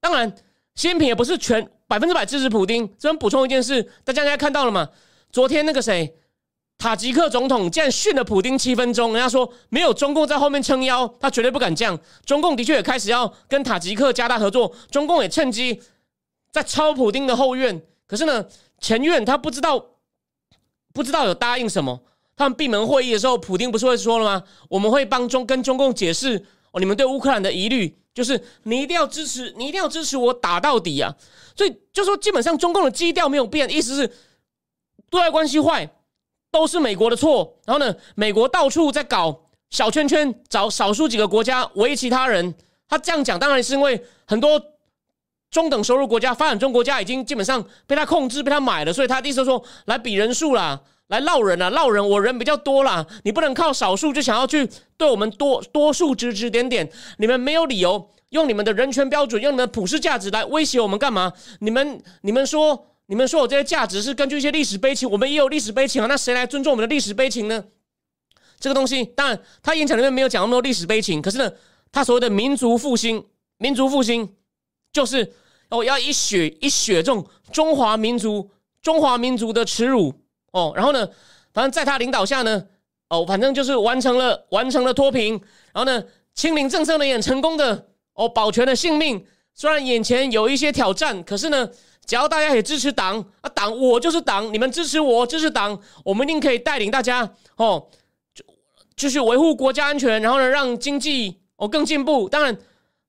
[0.00, 0.28] 当然，
[0.74, 2.86] 习近平也不是全百分之百支持普京。
[2.98, 4.88] 这边补充一件事，大家应该看到了吗？
[5.30, 6.16] 昨天那个谁？
[6.78, 11.98] 塔吉克总统竟然训了普京七分钟，人家说没有中共在后面撑腰，他绝对不敢这样。
[12.24, 15.80] 中共的确也开始要跟塔吉克加大合作，中共也趁机
[16.52, 17.82] 在抄普京的后院。
[18.06, 18.44] 可是呢，
[18.78, 19.82] 前院他不知道
[20.92, 22.02] 不知道有答应什么。
[22.36, 24.42] 他们闭门会议的时候，普京不是会说了吗？
[24.68, 26.36] 我们会帮中跟中共解释
[26.72, 31.14] 哦，你们对乌克兰的疑虑，就是你一定要支持，你一定要支持我打到底啊！
[31.56, 34.12] 所以就说基本上中共的基调没有变，意思是
[35.08, 35.90] 对外关系坏。
[36.56, 42.54] 都是美国的错，然后呢，美国到处在搞小圈圈，找少数几个国家围其他人。
[42.88, 44.58] 他这样讲，当然是因为很多
[45.50, 54.66] 中等收入国家、发展中国家已经基本上被他控制、被他买了，所以他的意思说，来比人数啦，来闹人啦，闹人，我人比较多啦，你不能靠少数就想要去
[54.96, 61.34] 对我们多多数指指点点，你们没有理由用你们的人权标准、用你们的普世价值来威胁我们干嘛？
[61.60, 62.86] 你们你们说。
[63.06, 66.06] 你们说我这些价值是根据一些历史悲情，我们也有历史悲情啊。
[66.08, 67.64] 那谁来尊重我们的历史悲情呢？
[68.58, 71.52] 这个东西，当然他演讲里面没有讲那么多历史悲情，可是呢，
[71.92, 73.24] 他所谓的民族复兴，
[73.58, 74.34] 民族复兴
[74.92, 75.32] 就是
[75.70, 78.50] 哦，要一血一血这种中华民族、
[78.82, 80.12] 中华民族的耻辱
[80.50, 80.72] 哦。
[80.74, 81.06] 然后呢，
[81.52, 82.66] 反正在他领导下呢，
[83.08, 85.34] 哦，反正就是完成了完成了脱贫，
[85.72, 86.02] 然后呢，
[86.34, 89.24] 清零政策呢也成功的哦，保全了性命。
[89.58, 91.66] 虽然眼前有一些挑战，可是呢，
[92.04, 97.88] 只要大家也支持党啊，党我就是党，你们支持我支持党，我们一定可以带领大家哦，
[98.34, 98.44] 就
[98.94, 102.28] 就是维护国家安全，然后呢，让经济哦更进步。
[102.28, 102.54] 当然，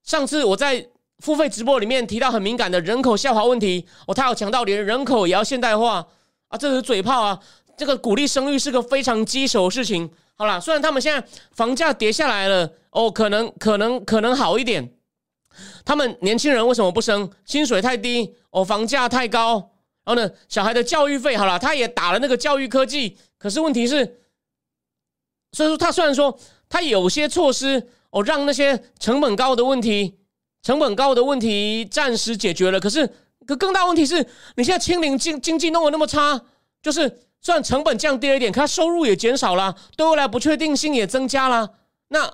[0.03, 0.88] 上次我在
[1.19, 6.07] 付费直播里面提到很敏感的人口下滑问题，哦，他有强调连人口也要现代化
[6.47, 7.38] 啊，这是嘴炮啊，
[7.75, 10.10] 这个鼓励生育是个非常棘手的事情。
[10.36, 14.93] 好了，虽然他们现在房价跌下来了，哦，可能可能可能好一点。
[15.86, 17.30] 他们年轻人为什么不生？
[17.46, 19.72] 薪水太低哦，房价太高。
[20.04, 23.17] 然后呢，小孩的教育费好了，他也打了那个教育科技。
[23.38, 24.22] 可是问题是，
[25.52, 26.39] 所以说他虽然说
[26.70, 30.17] 他有些措施哦，让那些成本高的问题、
[30.63, 32.80] 成本高的问题暂时解决了。
[32.80, 33.06] 可是，
[33.46, 36.41] 可更大问题是你现在清零经经济弄得那么差，
[36.82, 41.70] 就是虽然成本降低了一点，可他收入也减少了，对未来不确定性也增加了。
[42.08, 42.32] 那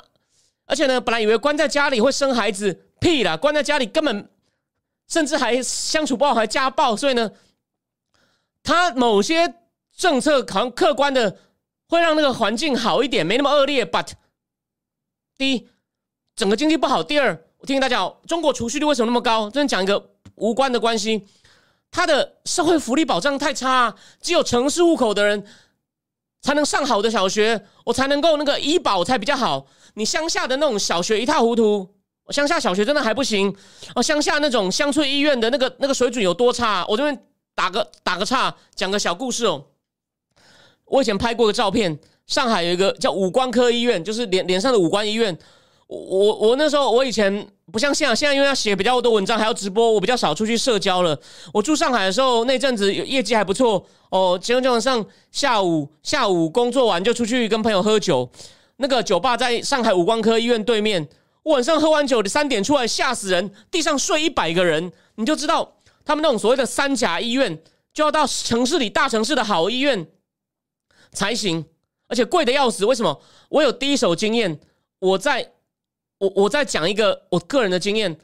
[0.66, 2.86] 而且呢，本来以为关在家里会生孩子。
[3.04, 3.36] 屁啦！
[3.36, 4.30] 关在家里根本，
[5.10, 6.96] 甚至还相处不好，还家暴。
[6.96, 7.30] 所以呢，
[8.64, 9.56] 他某些
[9.98, 11.38] 政策好像客观的
[11.90, 13.86] 会让那个环境好一点，没那么恶劣。
[13.86, 14.12] But
[15.38, 15.68] 第一，
[16.34, 19.50] 整个经济不好；第二，我听大家，中国储蓄率为什么那么高？
[19.50, 21.28] 这边讲一个无关的关系，
[21.92, 25.46] 他的社会福利保障太差，只有城市户口的人
[26.42, 29.68] 才能上好的小学，我才能够那个医保才比较好。
[29.96, 31.93] 你乡下的那种小学一塌糊涂。
[32.30, 33.54] 乡下小学真的还不行
[33.96, 36.86] 哦，乡下那种乡村医院的那个那个水准有多差？
[36.88, 37.18] 我这边
[37.54, 39.66] 打个打个岔，讲个小故事哦。
[40.86, 45.38] 我以前拍过个照片，上海有一个叫五官科医院，就是脸脸上的五官医院。
[45.88, 51.20] 我我那时候我以前不像现在，现在因为要写比较多文章，还要直播，我比较少出去社交了。
[51.54, 58.30] 我住上海的时候，那阵子业绩还不错哦，基本上下午下午工作完就出去跟朋友喝酒。
[58.78, 61.08] 那个酒吧在上海五官科医院对面。
[61.44, 67.62] 晚上喝完酒，三点出来吓死人，地上睡一百个人，你就知道他们那种所谓的三甲医院，
[67.94, 70.08] 就要到城市里大城市的好医院
[71.12, 71.66] 才行，
[72.08, 72.86] 而且贵的要死。
[72.86, 73.22] 为什么？
[73.50, 74.60] 我有第一手经验，
[75.00, 75.52] 我在
[76.18, 78.18] 我我在讲一个我个人的经验。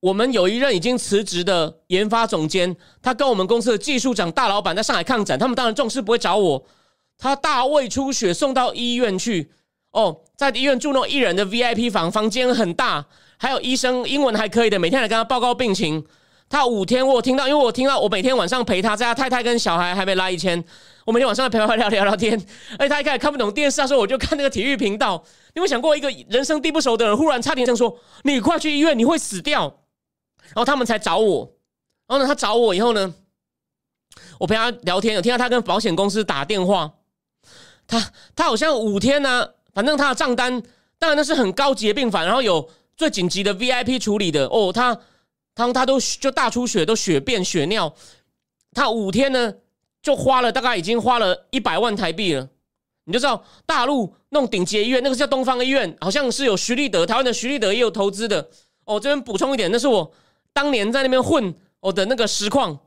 [0.00, 6.66] 我们有一任已经辞职的研发总监，他跟我们公司的技术长大老板在上海抗展，他们当然重视不会找我，
[7.16, 9.50] 他大胃出血送到医院去。
[9.94, 13.06] 哦，在医院住那种一人的 VIP 房，房间很大，
[13.38, 16.04] 还有医生英文还可以的，每天来跟他报告病情。
[16.48, 20.62] 他五天我听到，因为我听到我每天晚上陪他，在他太太跟小孩还没来以前，
[21.04, 22.34] 我每天晚上陪他聊聊聊天。
[22.76, 25.24] 而且他一开始看不懂电视，他说我就看那个体育频道。
[25.54, 29.62] 你有想过一个人生地不熟的人，忽然差点这说：“你快去医院，你会死掉。”
[30.54, 31.52] 然后他们才找我。
[32.08, 33.14] 然后呢，他找我以后呢，
[34.40, 36.94] 我陪他聊天，有听到他跟保险公司打电话。
[37.86, 39.50] 他他好像五天呢。
[39.74, 40.62] 反正他的账单，
[40.98, 44.72] 当然那是很高级的病房，然后有最紧急的 VIP 处理的哦。
[44.72, 44.96] 他
[45.54, 47.92] 他他都就大出血，都血便血尿。
[48.72, 49.52] 他五天呢，
[50.00, 52.48] 就花了大概已经花了一百万台币了。
[53.04, 58.48] 你就知道大陆那种顶级医院，那个叫东方医院，好像是有徐立德，台湾的徐立德也有投资的。
[58.84, 60.10] 哦，这边补充一点，那是我
[60.52, 62.78] 当年在那边混我的那个实况。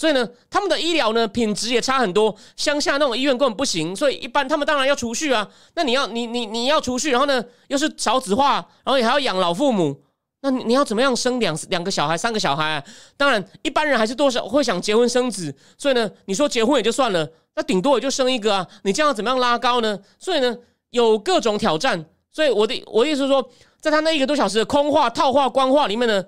[0.00, 3.94] 所以呢，他们的医疗呢品质也差很多，乡下那种医院根本不行。
[3.94, 5.46] 所以一般他们当然要储蓄啊。
[5.74, 10.00] 那你要你你你要储蓄，然后呢又是少子化，然后你还要养老父母，
[10.40, 12.82] 那你你要怎么样生两两个小孩、三个小孩？
[13.18, 15.54] 当然一般人还是多少会想结婚生子。
[15.76, 18.66] 所以呢，你说结婚也就算了，那顶多也就生一个啊。
[18.84, 19.98] 你这样怎么样拉高呢？
[20.18, 20.56] 所以呢，
[20.88, 22.06] 有各种挑战。
[22.32, 23.50] 所以我的我的意思是说，
[23.82, 26.24] 在他那一个多小时的空话、套话、官话里面呢，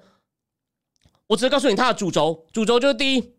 [1.28, 3.32] 我只是告诉你他的主轴，主轴就是第一。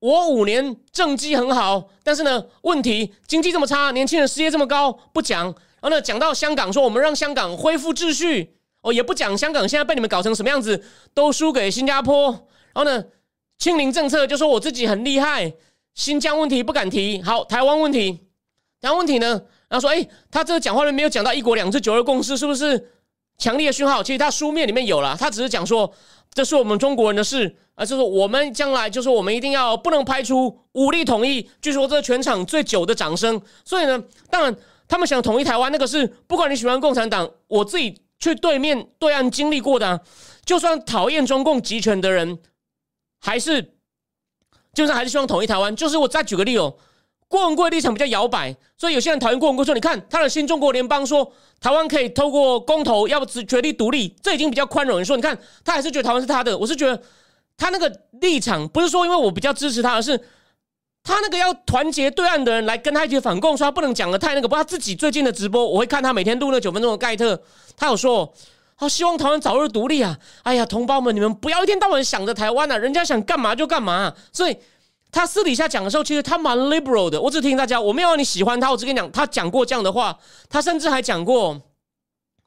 [0.00, 5.44] 我五年政绩很好，但是呢，问题经济这么差，年轻人失业这么高，不讲。
[5.44, 10.82] 然后呢，讲到香港，说我们让香港恢复秩序，哦，也不讲香港现在被你们搞成什么样子，
[11.12, 12.30] 都输给新加坡。
[12.72, 13.04] 然后呢，
[13.58, 15.52] 清零政策就说我自己很厉害，
[15.94, 17.20] 新疆问题不敢提。
[17.22, 18.20] 好，台湾问题，
[18.80, 22.90] 台湾问题呢，然后说，哎，他这个讲话里面没有讲到一国两制、九二共识，是不是
[23.36, 24.02] 强烈的讯号？
[24.02, 25.92] 其实他书面里面有了，他只是讲说。
[26.32, 27.86] 这是我们中国人的事啊！
[27.86, 31.48] 就是我们将来，就是我们一定要不能拍出武力统一。
[31.62, 33.40] 据说这全场最久的掌声。
[33.64, 34.54] 所以呢，当然
[34.86, 40.02] 他们想统一台湾，那个是不管你喜欢共产党，我自己去对面对岸经历过的，
[40.44, 42.38] 就算讨厌中共集权的人，
[43.18, 43.72] 还是
[44.74, 45.74] 就算还是希望统一台湾。
[45.74, 46.76] 就是我再举个例哦。
[47.28, 55.00] 郭文贵立场比较摇摆，所以有些人讨厌郭文贵，说你看他的新中国联邦说台湾可以透过公投，要不只决定独立，这已经比较宽容。
[55.00, 57.00] 你说你看他还是觉得台湾是他的，我是觉得
[57.60, 60.18] 他那个立场不是说因为我比较支持他，而是
[61.02, 64.48] 他那个要团结对岸的人来跟他一起反共，说他不能讲的太那个。
[64.48, 67.38] 不，他自己最近的直播，我会看他每天录那九分钟的盖特，
[67.76, 68.32] 他有说，
[68.76, 70.18] 好希望台湾早日独立啊！
[70.42, 74.14] 哎呀，同胞们，你们不要一天到晚想着台湾啊，人家想干嘛就干嘛。
[74.32, 74.56] 所以
[75.12, 77.20] 他私底下讲的时候，其实他蛮 liberal 的。
[77.20, 80.18] 我只听大家，我没有让你喜欢他，我只跟你讲，他讲过这样的话，
[80.48, 81.60] 他甚至还讲过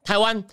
[0.04, 0.44] 台湾。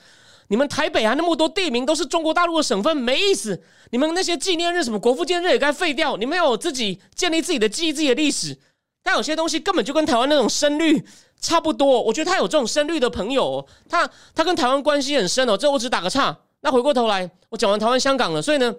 [0.50, 3.62] 你们台北啊，那么多地名都是中国大陆的省份，没意思。
[3.90, 6.16] 你们那些纪念日，什么国父纪念日也该废掉。
[6.16, 8.58] 你们要有自己建立自己的记忆、自己的历史。
[9.00, 11.06] 但有些东西根本就跟台湾那种声律
[11.40, 12.02] 差不多。
[12.02, 15.56] 我觉得他有这种声律的朋友，他他跟台湾关系很深哦。
[15.56, 16.36] 这我只打个岔。
[16.62, 18.74] 那回过头来，我讲完台湾、香港了，所以呢，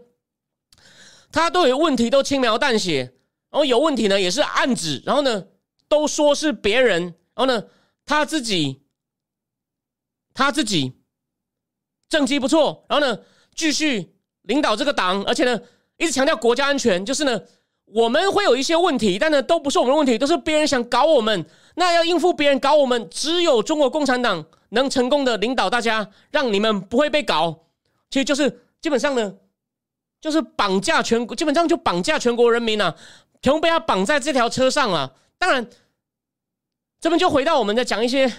[1.31, 3.13] 他都有问题，都轻描淡写。
[3.49, 5.01] 然后有问题呢，也是暗指。
[5.05, 5.45] 然后呢，
[5.88, 7.01] 都说是别人。
[7.34, 7.63] 然后呢，
[8.05, 8.81] 他自己，
[10.34, 10.97] 他自己。
[12.12, 13.17] 政绩不错，然后呢，
[13.56, 15.58] 继续领导这个党，而且呢，
[15.95, 17.06] 一直强调国家安全。
[17.06, 17.41] 就是呢，
[17.86, 21.45] 我们会有一些问题，但呢，都不是我们的问题，都是别人想搞我们。
[21.76, 27.58] 那要应付别人搞我们，只有中国共产党能成功的领导大家，让你们不会被搞。
[28.10, 29.34] 其实就是基本上呢，
[30.19, 32.93] 就是绑架全国，基本上就绑架全国人民啊，
[33.41, 35.15] 全部被他绑在这条车上了。
[35.38, 35.65] 当然，
[37.00, 38.30] 这边就回到我们在讲一些。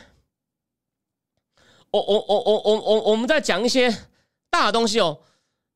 [1.92, 3.94] 我我我我我我我们在讲一些
[4.50, 5.18] 大的东西哦，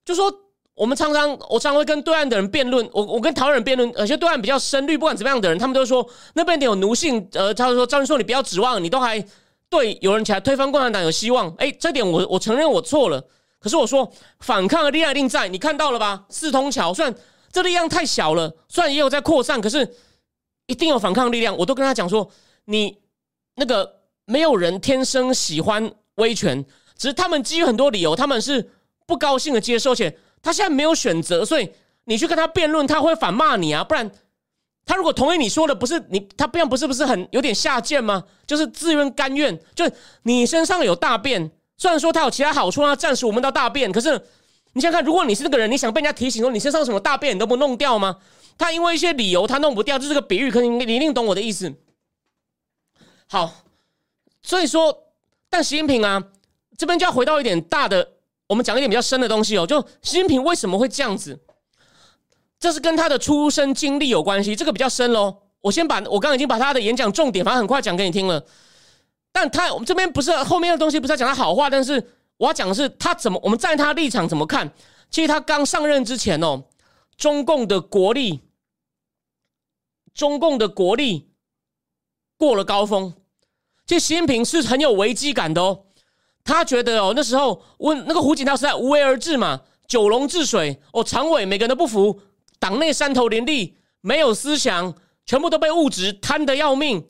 [0.04, 0.32] 就说
[0.74, 9.22] 我们常常我常会跟对岸的人辩论，我我跟台湾人辩论，有些对岸比较深绿，不管怎么样的人，他们都说那边有奴性，呃，他说张云硕，你不要指望你都还
[9.68, 13.22] 对有人起来推翻共产党有希望，哎，这点我我承认我错了，
[13.58, 16.24] 可是我说反抗的力量一定在，你看到了吧？
[16.30, 17.14] 四通桥虽然
[17.52, 19.96] 这力量太小了，虽然也有在扩散，可是
[20.66, 22.30] 一定有反抗力量，我都跟他讲说，
[22.64, 22.98] 你
[23.56, 25.92] 那个没有人天生喜欢。
[26.16, 26.64] 威权，
[26.98, 28.70] 只是他们基于很多理由，他们是
[29.06, 31.72] 不高兴的接受，且他现在没有选择，所以
[32.04, 33.82] 你去跟他辩论，他会反骂你啊！
[33.84, 34.10] 不然，
[34.84, 38.24] 他如果同意你说的，不是你，他这样不是不是很有点下贱吗？
[38.46, 39.84] 就是自愿甘愿，就
[40.22, 44.10] 你身上有大便，虽然说他有其他好处，他暂时闻到大便，可是
[44.72, 48.18] 你想想看，如果你是那个人，你想被人家提醒说你身上什么大便，你都不弄掉吗？
[48.56, 51.74] 他因为一些理由他弄不掉，这是个比喻，可你你一定懂我的意思。
[53.26, 53.52] 好，
[54.42, 55.02] 所以说。
[55.56, 56.22] 但习近平啊，
[56.76, 58.06] 这边就要回到一点大的，
[58.46, 59.66] 我们讲一点比较深的东西哦。
[59.66, 61.40] 就习近平为什么会这样子？
[62.60, 65.34] 这是跟他的出生经历有关系，这个比较深喽。
[65.62, 68.44] 我先把我刚刚已经把他的演讲重点，反正很快讲给你听了。
[69.32, 74.70] 但他我们这边不是后面的东西，不是要讲他好话，但是我要讲的是他怎么，我们在他立场怎么看？
[75.10, 76.64] 其实他刚上任之前哦，
[77.16, 78.42] 中共的国力，
[80.12, 81.30] 中共的国力
[82.36, 83.14] 过了高峰。
[83.86, 85.84] 这习近平是很有危机感的哦，
[86.44, 92.20] 他觉得哦，那时候问那个胡锦涛是在无为而治嘛，九龙治水哦，常委每个人都不服，
[92.58, 94.92] 党内山头林立，没有思想，
[95.24, 97.06] 全部都被物质贪得要命，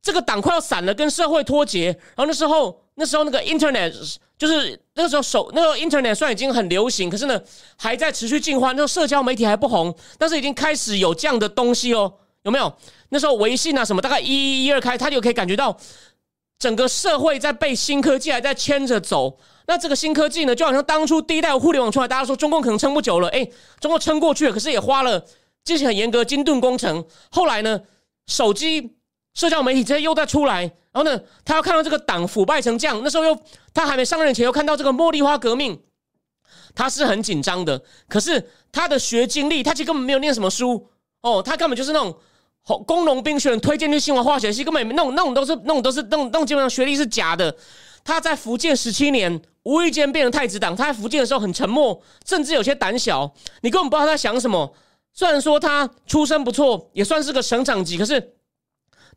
[0.00, 1.88] 这个党快要散了，跟社会脱节。
[2.16, 7.38] 然后那时候，那时候那个 Internet 就是那个时候手那个 Internet 虽然已经很流行，可是呢
[7.76, 12.14] 还在持续进化，那时候社交媒体还不红，但是已经开始有这样的东西哦。
[12.42, 12.72] 有没有
[13.10, 15.76] 那时候微信啊什么大概一一一二开，他就可以感觉到
[16.58, 19.38] 整个社会在被新科技还在牵着走。
[19.66, 23.44] 那这个新科技呢，就好像当初第一代互联网出来，大家说中共可能撑不久了，哎，
[23.78, 25.24] 中共撑过去了，可是也花了
[25.64, 27.04] 进行很严格精盾工程。
[27.30, 27.80] 后来呢，
[28.26, 28.96] 手机、
[29.34, 33.38] 社交媒体这些又在出来，然后呢，他要看到这个党腐败成这样，那时候又
[33.72, 35.80] 他还没上任前又看到这个茉莉花革命，
[36.74, 37.80] 他是很紧张的。
[38.08, 40.88] 可是他的学经历，他其实根本没有念什么书
[41.20, 42.18] 哦，他根本就是那种。
[42.78, 47.54] 工农兵选推荐去新华化学系，根本那种那种都是那种都是那种那种基本上学历是假的。
[48.02, 50.74] 他在福建十七年，无意间变成太子党。
[50.74, 53.30] 他在福建的时候很沉默，甚至有些胆小。
[53.60, 54.74] 你根本不知道他想什么。
[55.12, 58.32] 虽然说他出身不错，也算是个省长级，可是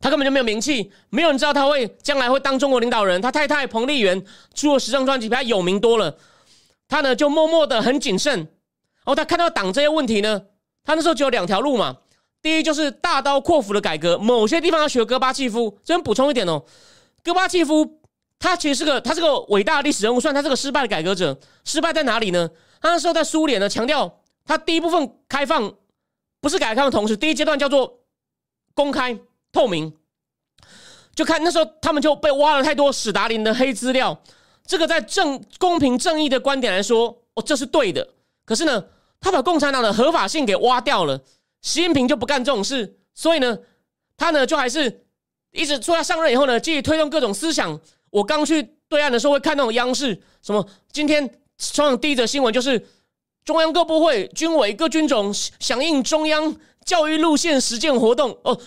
[0.00, 3.20] 他根本就没有名气，没有人知道他会将来会当中国领导人。
[3.22, 4.22] 他太太彭丽媛
[4.54, 6.14] 出了时尚专辑，比他有名多了。
[6.88, 8.36] 他呢就默默的很谨慎。
[8.36, 8.46] 然
[9.06, 10.42] 后他看到党这些问题呢，
[10.84, 11.96] 他那时候只有两条路嘛。
[12.44, 15.78] 第一就是大刀阔斧的改革，某些地方要学戈巴契夫。
[15.82, 16.62] 这边补充一点哦，
[17.22, 18.02] 戈巴契夫
[18.38, 21.34] 他其实是个他是个伟大的历史人物，算他是个失败的改革者。
[21.64, 22.50] 失败在哪里呢？
[22.82, 25.72] 他那时候在苏联呢，强调他第一部分开放
[26.42, 28.00] 不是改革开放的同时，第一阶段叫做
[28.74, 29.18] 公开
[29.50, 29.90] 透明。
[31.14, 34.20] 就看那时候他们就被挖了太多史达林的黑资料，
[34.66, 38.06] 这个在正公平正义的观点来说，哦这是对的。
[38.44, 38.84] 可是呢，
[39.18, 41.18] 他把共产党的合法性给挖掉了。
[41.64, 43.58] 习近平就不干这种事，所以呢，
[44.18, 45.06] 他呢就还是
[45.50, 47.80] 一直说他上任以后呢，继续推动各种思想。
[48.10, 52.86] 我刚去对岸的时候，会看那种央视，什么今天上第一则新闻就是
[53.46, 56.54] 中央各部会、军委各军种响应中央
[56.84, 58.60] 教育路线实践活动哦，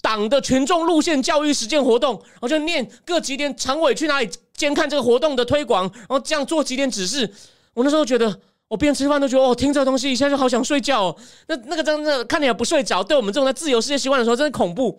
[0.00, 7.32] 党的群众路线教育实践活动，然后就念各几点常委去哪里监看这个活动的推广，然后这样做几点指示。
[7.72, 8.40] 我那时候觉得，
[8.72, 11.02] 我边吃饭都觉得哦，听这东西一下就好想睡觉。
[11.02, 11.16] 哦。
[11.46, 14.98] 那那个真的看你也不睡着，对我们这种在自由世界习惯的时候，真的恐怖。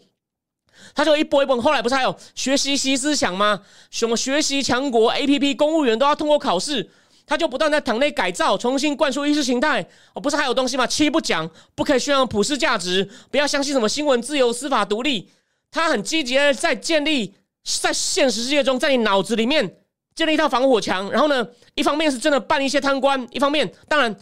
[0.93, 3.61] 他就一波一波，后来不是还有学习新思想吗？
[3.89, 6.88] 什么学习强国 A P P，公务员都要通过考试。
[7.26, 9.84] 他就不断在党内改造，重新灌输意识形态。
[10.13, 10.86] 哦，不是还有东西吗？
[10.86, 15.32] 七不讲，不可以宣扬普世价值，不要相信什么新闻自由、司法独立。
[15.71, 17.34] 他很积极的在建立，
[17.82, 19.78] 在现实世界中，在你脑子里面
[20.16, 21.09] 建立一套防火墙。
[21.11, 24.16] 然后呢，一方面是真的办一些贪官，一方面当然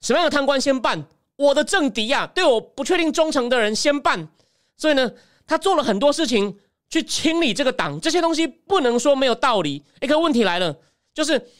[0.00, 1.04] 什么样的贪官先办？
[1.36, 4.28] 我的政敌呀，对我不确定忠诚的人先办。
[4.76, 5.12] 所以呢，
[5.46, 6.58] 他做了很多事情
[6.88, 8.00] 去清理这个党。
[8.00, 9.82] 这些东西不能说没有道理。
[10.00, 10.76] 一个问题来了，
[11.12, 11.50] 就是。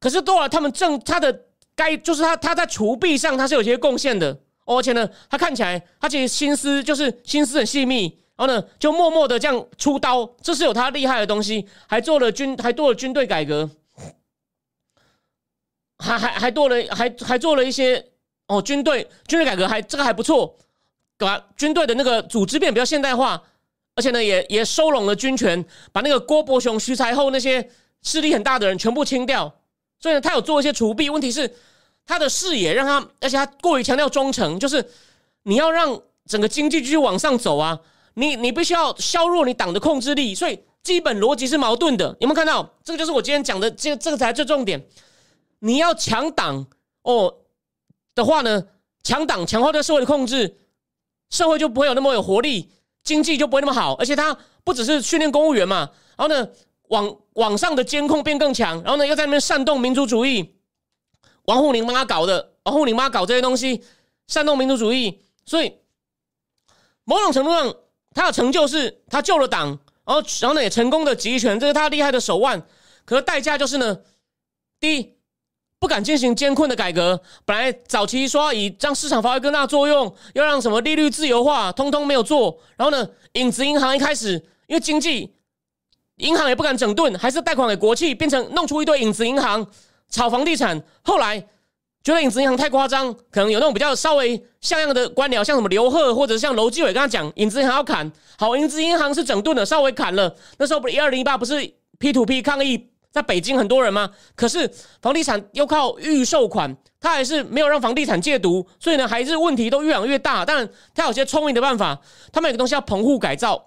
[0.00, 13.68] 可是多了，他们政他的该就是他他在除弊上他是有些贡献的，而且呢，他看起来他其实心思就是心思很细密，然后呢就默默的这样出刀，这是有他厉害的东西，还做了军还做了军队改革，
[15.98, 18.12] 还还还做了还还做了一些
[18.46, 20.56] 哦军队军队改革还这个还不错，
[21.18, 23.42] 把军队的那个组织变比较现代化，
[23.96, 27.68] 而且呢也也收拢了军权，把那个郭伯雄、徐才厚那些
[28.02, 29.52] 势力很大的人全部清掉。
[29.98, 31.52] 所以呢，他有做一些除弊，问题是
[32.06, 34.88] 他的视野让他，而且他过于强调忠诚，就是
[35.42, 37.80] 你要让整个经济继续往上走啊，
[38.18, 42.16] 你你必须要削弱你党的控制力，所以基本逻辑是矛盾的。
[42.20, 42.68] 有没有看到？
[42.82, 44.84] 这个就是我今天讲的，这这个才最重点。
[45.60, 46.66] 你要强党
[47.02, 47.34] 哦
[48.14, 48.66] 的话呢，
[49.02, 50.56] 强党强化对社会的控制，
[51.30, 52.70] 社会就不会有那么有活力，
[53.04, 56.48] 经济就不会那么好，而且他不只是训练公务员嘛，然后呢？
[56.88, 60.54] 网网上的监控变更强，然后呢，又在那边煽动民族主义，
[61.44, 63.84] 王沪宁帮他搞的，王沪宁帮他搞这些东西，
[64.26, 65.74] 煽动民族主义，所以
[67.04, 67.76] 某种程度上，
[68.14, 69.68] 他的成就是他救了党，
[70.04, 72.62] 然后然后呢也成功的集权，这是他厉害的手腕。
[73.04, 73.98] 可是代价就是呢，
[74.80, 75.14] 第一
[75.78, 82.58] 不敢进行艰困的改革，本来早期说要以让市场发挥更大作用，要让什么利率自由化，通通没有做。
[82.76, 84.32] 然后呢，影子银行一开始
[84.66, 85.34] 因为经济。
[86.16, 89.64] 银行也不敢整顿，还是贷款给国企，变成弄出一堆影子银行，
[90.10, 90.82] 炒房地产。
[91.02, 91.46] 后来
[92.08, 98.10] 觉得影子银行太夸张，可能有那种比较稍微像样的官僚，像什么刘贺或者像楼继伟跟他讲，影子银行要砍。
[98.38, 100.34] 好，影子银行是整顿的，稍微砍了。
[100.56, 104.08] 那时候不是一二零一八，不是 P to P 抗议，在北京很多人吗？
[104.34, 110.46] 可是房地产又靠预售款，他还是没有让房地产戒毒，所以呢，还是问题都越养越大。
[110.46, 112.00] 但，他有些聪明的办法，
[112.32, 113.62] 他们有个东西叫棚户改造。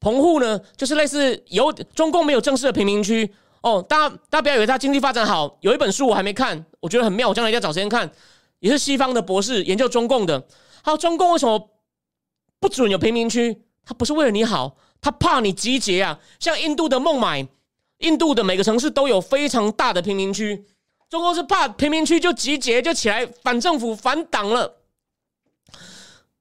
[0.00, 3.32] 棚户呢，就是类似有中共没有正式的贫民区
[3.62, 3.80] 哦。
[3.88, 5.56] 大家大家不要以为他经济发展好。
[5.60, 8.12] 有一本书我还没看，我觉得很妙，我将来要找时间看。
[8.60, 10.46] 也是西方的博士研究中共的。
[10.82, 11.70] 还有中共为什么
[12.60, 13.62] 不准有贫民区？
[13.86, 16.20] 他不是为了你好，他怕你集结啊。
[16.38, 17.48] 像印度的孟买，
[17.98, 20.66] 印度的每个城市都有非常大的贫民区。
[21.08, 24.76] 中共是怕贫民区就集结就起来反政府反党了。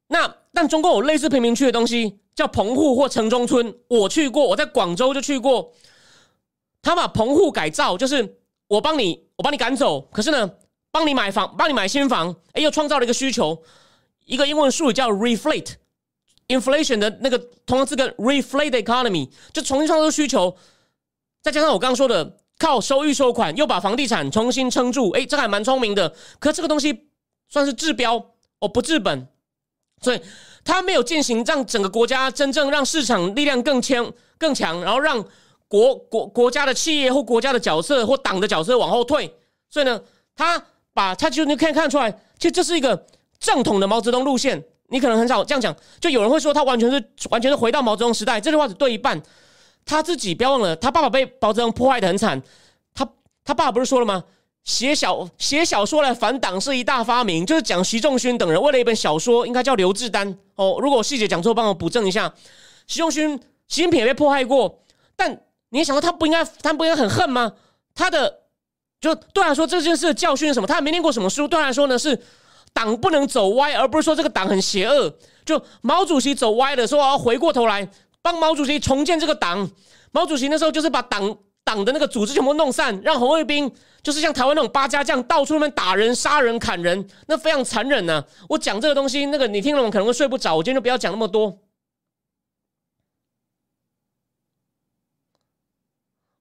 [0.07, 2.19] 那但中共有类似贫民区的东西。
[2.35, 5.71] 叫棚户或城中村，我去过，我在广州就去过。
[6.81, 10.49] 他把棚户改造，就是我帮你，我帮你赶走，可是呢，
[10.91, 13.61] 帮你买房，帮你买新房，哎，又创造了一个需求，
[14.25, 20.55] 一个英文术语叫 reflate，inflation 的那个同样字根 reflate economy，就重新创造需求。
[21.41, 26.13] 再加上我刚刚说的，靠收预收款，又把房地产重新撑住，哎，这还蛮聪明的。
[26.39, 27.07] 可这个东西
[27.49, 28.15] 算是治标
[28.59, 29.27] 哦，不治本，
[30.01, 30.21] 所以。
[30.65, 35.21] 他没有进行让整个国家真正让市场力量更强更强，然后让
[35.73, 39.33] 国国国家的企业或国家的角色或党的角色往后退。
[39.71, 39.99] 所以呢，
[40.35, 40.63] 他
[40.93, 43.07] 把他就你可以看出来，其实这是一个
[43.39, 44.63] 正统的毛泽东路线。
[44.89, 48.39] 你可能很少这样讲，就有人会说他完全是完全是回到毛泽东时代。
[48.39, 49.19] 这句话只对一半。
[49.83, 52.39] 他自己不要忘了，他爸爸被毛泽东破坏的很惨。
[52.93, 53.03] 他
[53.43, 54.23] 他爸爸不是说了吗？
[54.63, 60.77] 写小写小说来反党是一大发明，就是讲习仲勋等人为了一本小说，应该叫刘志丹哦。
[60.79, 62.31] 如果细节讲错，帮我补正一下。
[62.85, 63.35] 习仲勋、
[63.67, 64.83] 习近平也被迫害过，
[65.15, 65.41] 但
[65.73, 67.51] 你想到他不应该，他不应该很恨吗？
[67.93, 68.33] 他的
[69.01, 70.67] 就对他来说这件事的教训是什么？
[70.67, 72.17] 他没念过什么书，对他来说呢是
[72.71, 75.13] 党不能走歪，而不是说这个党很邪恶。
[75.43, 77.89] 就毛主席走歪的时候，要回过头来
[78.21, 79.69] 帮毛主席重建这个党。
[80.11, 81.35] 毛主席那时候就是把党。
[81.65, 83.71] 党的那个组织全部弄散，让红卫兵
[84.01, 88.21] 就是像台湾那种八家将到处那边打人、杀人、砍人，那非常残忍呢。
[88.49, 90.57] 我讲这个东西，那个你听了可能会睡不着。
[90.57, 91.57] 我今天就不要讲那么多。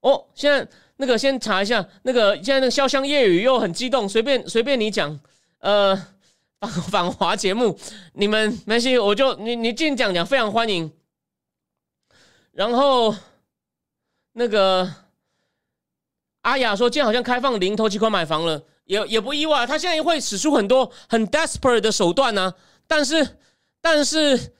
[0.03, 5.18] 哦，现在那个先查一下，那个现在那个潇湘夜雨又很激动，随便随便你讲，
[5.61, 5.96] 呃，
[6.61, 7.78] 访访 华节目，
[8.14, 10.92] 你们没关系，我就你你尽讲讲，非常欢迎。
[12.50, 13.14] 然后
[14.32, 14.92] 那个
[16.40, 22.53] 阿雅说，今天好像开放零头期款买房了，也也不意外，他现在会使出很多很 desperate 的手段呢，
[22.88, 23.38] 但是
[23.80, 24.53] 但是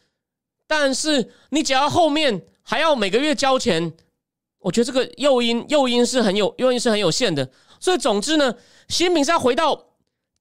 [0.69, 3.93] 但是你只要后面还要每个月交钱。
[4.63, 7.49] 我觉得这个诱因诱因是很有诱因是很有限的，
[7.81, 8.55] 所以总之呢，
[8.89, 9.87] 习近平是要回到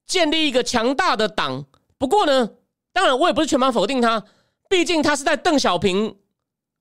[0.06, 1.66] 建立一个强大的党。
[1.98, 2.50] 不过呢，
[2.94, 4.24] 当然我也不是全盘否定他，
[4.70, 6.16] 毕竟他是在邓小平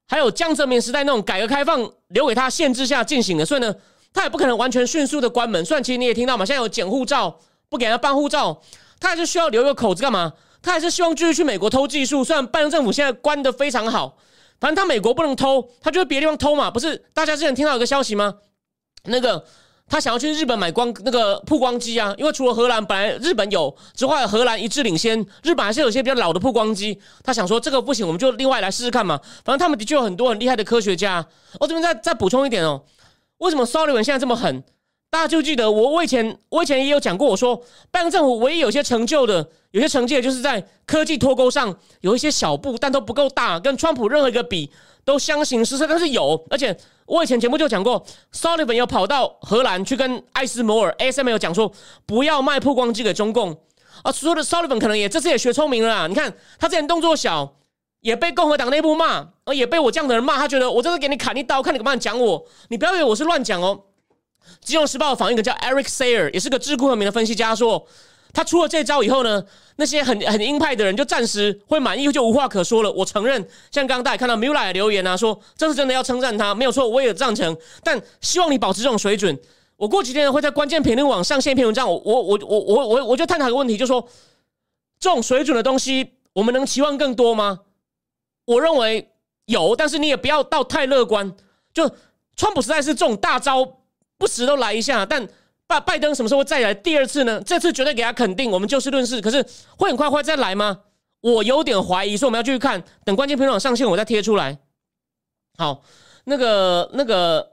[0.06, 3.74] 还有江泽民时代那种改革开放留给他限制下进行的，所以呢，
[4.12, 5.64] 他也不可能完全迅速的关门。
[5.64, 8.60] 虽然其实你也听到嘛，现在有捡护照不给他办护照，
[8.98, 10.32] 他还是需要留一个口子干嘛？
[10.62, 12.22] 他还是希望继续去美国偷技术。
[12.22, 14.18] 虽然拜登政府现在关的非常好。
[14.60, 16.70] 反正他美国不能偷，他就是别的地方偷嘛。
[16.70, 18.34] 不是大家之前听到一个消息吗？
[19.04, 19.42] 那个
[19.88, 27.00] 他想要去日本买光那个曝光机啊，因为除了荷兰，本来日本有，之外荷兰一致领先，日本还是有些比较老的曝光机。
[27.24, 29.18] 他想说这个不行，我们就另外来试试看嘛。
[29.44, 31.26] 反正他们的确有很多很厉害的科学家。
[31.58, 32.84] 我这边再再补充一点哦，
[33.38, 34.62] 为什么 Sullivan 现在这么狠？
[35.10, 44.70] 大家就记得我我以前我以前也有讲过，我说拜登政府唯一有些成就的，有些成绩就是在科技脱钩上有一些小步，但都不够大，跟川普任何一个比
[45.04, 45.84] 都相形失色。
[45.84, 51.72] 但是有，而且我以前节目就讲过，Sullivan 有跑到荷兰去跟艾斯摩尔 ASM 有讲说，
[52.06, 53.58] 不要卖曝光机给中共
[54.04, 54.12] 啊。
[54.12, 57.56] 说的 Sullivan 可能也这次也学聪明了，你看他之前动作小，
[58.00, 63.76] 也被共和党内部骂，而也被我这样的人骂，他觉得我这次给你砍一刀，看你怎么讲我，你不要以为我是乱讲哦。
[64.60, 67.86] 《金融时报》访一个叫 Eric Sayer，也是个知乎有名的分析家，说
[68.32, 69.44] 他出了这招以后呢，
[69.76, 72.92] 那些很很鹰派的人就暂时会满意，就无话可说了。
[72.92, 73.40] 我承认，
[73.72, 77.56] 像刚刚大家看到 Mula 留言啊，说这是真的要称赞他，没有错，我也赞成。
[77.82, 79.36] 但希望你保持这种水准。
[79.76, 84.06] 我过几天会在关键评论网上线一篇文章，我我我我我我我就探讨一个问题，就说
[84.98, 87.60] 这种水准的东西，我们能期望更多吗？
[88.44, 89.10] 我认为
[89.46, 91.34] 有，但是你也不要到太乐观。
[91.72, 91.90] 就
[92.36, 93.79] 川普实在是这种大招。
[94.20, 95.26] 不时都来一下，但
[95.66, 97.42] 拜拜登什么时候会再来第二次呢？
[97.46, 99.18] 这次绝对给他肯定，我们就事论事。
[99.18, 99.42] 可是
[99.78, 100.80] 会很快会再来吗？
[101.22, 104.58] 我有点怀疑，所以我们要继续看，等关键评论上线，我再贴出来。
[105.56, 105.82] 好，
[106.24, 107.52] 那个那个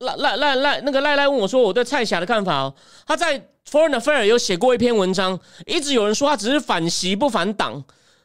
[0.00, 2.74] 赖赖赖赖那个赖赖问我说我对蔡霞的看法哦，
[3.06, 3.38] 他在
[3.70, 7.84] Foreign Affair 有写过一篇文章，一直有人说他只是反习不反党。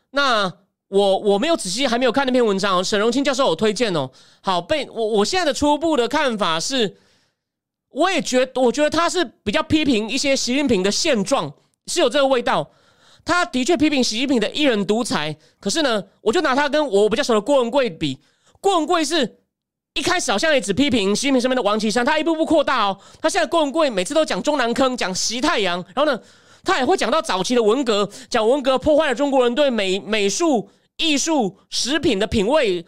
[0.10, 0.52] 那
[0.88, 4.10] 我我没有仔细还没有看那篇文章哦，沈荣清教授有推荐哦。
[4.42, 6.98] 好，被我我现在的初步的看法是。
[7.90, 11.52] 我也觉得，我觉得他是比较批评一些习近平的现状，
[11.88, 12.72] 是有这个味道。
[13.26, 18.18] 他的确批评习近平的一人独裁，可是呢，我就拿他跟我比较熟的郭文贵比，
[18.62, 19.40] 郭文贵是
[19.94, 22.98] 一开始好像也只批评习近平身边的王岐山，他一步步扩大哦。
[23.22, 26.20] 他现在郭文贵每次都讲中南坑，讲习太阳，然后呢，
[26.64, 32.86] 他也会讲到早期的文革，讲文革破坏了中国人对美美术、艺术、食品的品味、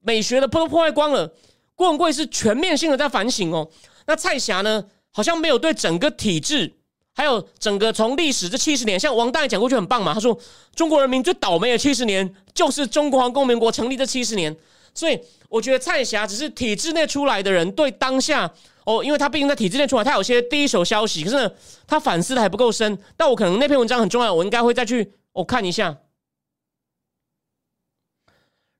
[0.00, 1.32] 美学的破破坏光了。
[1.74, 3.70] 郭文贵是全面性的在反省哦。
[4.08, 4.84] 那蔡霞呢？
[5.10, 6.72] 好像没有对整个体制，
[7.14, 10.14] 还有整个从历史这七十年，像王大爷讲过去很棒嘛。
[10.14, 10.38] 他说，
[10.74, 14.56] 中国人民最倒霉的七十年，就是中华公民国成立这七十年。
[14.94, 18.50] 所以我觉得蔡霞只是体制内出来的人，对当下
[18.84, 21.50] 哦，因为他毕竟在体制内出来，他有些第一手消息，可是呢，
[21.86, 22.98] 他反思的还不够深。
[23.16, 25.98] 但我可能那篇文章很重要，我应该会再去我看一下，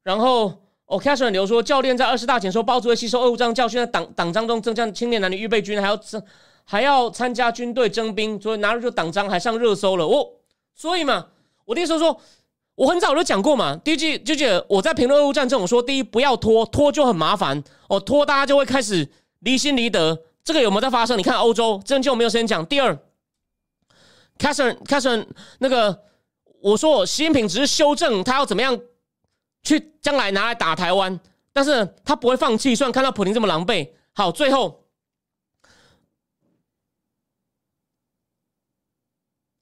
[0.03, 0.63] 然后。
[0.89, 6.01] 哦 c a s h e 留说，教练在二十大前说，包子会吸收俄乌战教训，在党党章中增加青年男女预备军，还要
[6.65, 10.07] 还要参加军队征兵，所以拿着党章还上热搜了。
[10.07, 10.27] 哦，
[10.75, 11.27] 所以嘛，
[11.67, 12.19] 我那时候说，
[12.75, 13.77] 我很早就讲过嘛。
[13.85, 17.63] 第一句就记得我在评论俄乌战争，我说第一不要拖，拖就很麻烦。
[17.89, 19.07] 哦，拖大家就会开始
[19.41, 21.19] 离心离德，这个有没有在发生？
[21.19, 22.65] 你看欧洲，这就没有时间讲。
[22.65, 22.99] 第二
[24.39, 25.27] c a s h e c a s h e
[25.59, 26.01] 那个
[26.63, 28.81] 我说我习近平只是修正他要怎么样。
[29.69, 31.21] 去将来拿来打台湾，
[31.53, 32.75] 但是他不会放弃。
[32.75, 34.87] 虽然看到普京这么狼狈，好，最后，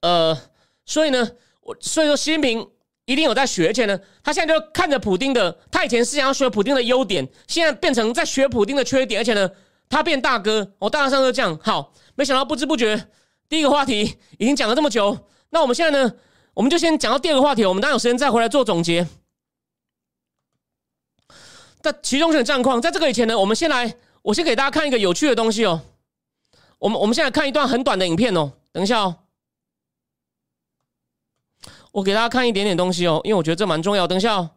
[0.03, 0.39] 呃，
[0.85, 1.29] 所以呢，
[1.61, 2.71] 我所以说习近平
[3.05, 9.51] 一定有在学，而且呢，他现在就看着普京的，他以前是想要学普京的优点，现在变成在学普京的缺点，而且呢，
[9.89, 11.59] 他变大哥，我大上就这样。
[11.65, 13.09] 好，没想到不知不觉
[13.49, 15.19] 第一个话题已经讲了这么久，
[15.51, 16.15] 那我们现在呢，
[16.55, 19.05] 我们就先讲到第二个话题，我们当有时间再回来做总结。
[21.87, 25.81] 在其中选战况，在这个以前呢，我们先来，我先给大家看一个有趣的东西哦。
[26.79, 28.53] 我们我们现在看一段很短的影片哦。
[28.73, 29.17] 等一下哦，
[31.93, 34.05] 我给大家看一点点东西哦，因为我觉得这蛮重要。
[34.07, 34.51] 等一下哦。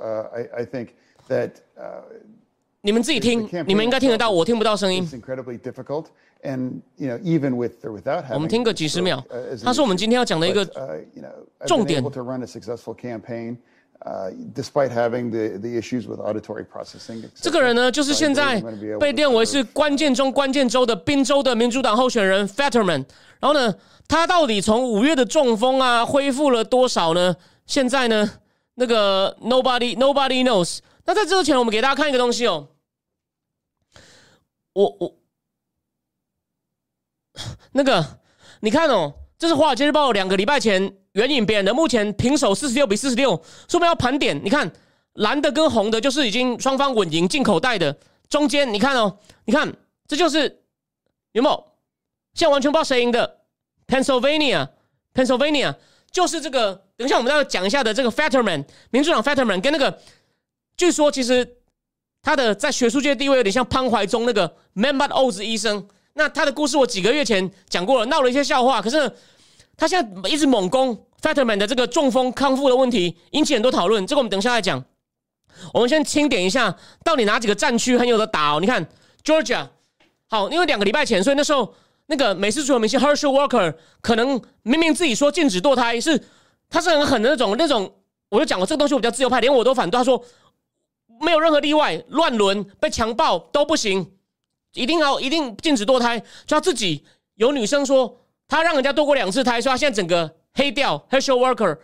[0.00, 0.88] uh, I, I think
[1.28, 2.02] that uh,
[2.80, 5.14] 你们自己听你们应该听得到，我听不到声音 is。
[5.14, 6.06] incredibly difficult,
[6.42, 9.22] and you know even with or without 我们 having 听个几十秒
[9.62, 11.04] 它是我们.今天要讲的一个 uh,
[11.66, 12.02] 重点。
[12.02, 13.56] able to run a successful campaign
[14.04, 17.22] uh, despite having the, the issues with auditory processing.
[17.34, 18.62] 这个人呢，就是现在
[18.98, 23.04] 被列为是关键中关键州的宾州的民主党候选人 Fetterman。
[23.40, 23.74] 然后呢，
[24.08, 27.36] 他到底从五月的中风啊恢复了多少呢？
[27.66, 28.30] 现在呢，
[28.74, 30.78] 那个 Nobody Nobody knows。
[31.04, 32.68] 那在这之前，我们给大家看一个东西哦。
[34.72, 35.14] 我我
[37.72, 38.04] 那个，
[38.60, 44.40] 你看哦，这是《华尔街日报》两个礼拜前援引别人的，目前平手四十六比四十六，说明要盘点。
[44.44, 44.70] 你看
[45.14, 47.96] 蓝的跟红的，就是已经双方稳赢进口袋的，
[48.28, 49.72] 中间你看哦，你看
[50.06, 50.62] 这就是
[51.32, 51.64] 有没有？
[52.34, 53.38] 现在完全不知道谁赢的
[53.86, 55.74] ，Pennsylvania，Pennsylvania
[56.10, 56.84] 就是这个。
[56.96, 59.98] 等一下我们再讲一下的这个 Fetterman，民主党 Fetterman 跟那个，
[60.76, 61.56] 据说其实
[62.20, 65.88] 他的在学术界地位有点像潘怀忠那个 Man But Oz 医生。
[66.14, 68.82] 那他的故事我几个月前讲过了，闹了一些笑话。
[68.82, 69.10] 可是
[69.76, 74.06] 他现在一直猛攻 Fetterman 的这个中风康复的问题，引起很多讨论。
[74.06, 74.84] 这个我们等一下再讲。
[75.72, 78.58] 我们先清点一下，到底哪几个战区很有的打哦？
[78.60, 78.86] 你看
[79.24, 79.66] Georgia，
[80.28, 81.74] 好，因为两个礼拜前，所以那时候
[82.06, 86.22] 那个美式足球明星 Herschel Walker 可能明明自己说禁止堕胎，是
[86.68, 87.92] 他是很狠的那种那种。
[88.30, 89.98] 我就讲过，这个东西我比较自由派，连我都反对。
[89.98, 90.24] 他说
[91.20, 94.12] 没有任何例外，乱伦、被强暴都不行，
[94.74, 96.18] 一定要一定禁止堕胎。
[96.18, 97.04] 就他自己
[97.34, 101.78] 有女生说他让人家堕过两次胎，所以他现在整个黑掉 h e r s h e l Walker。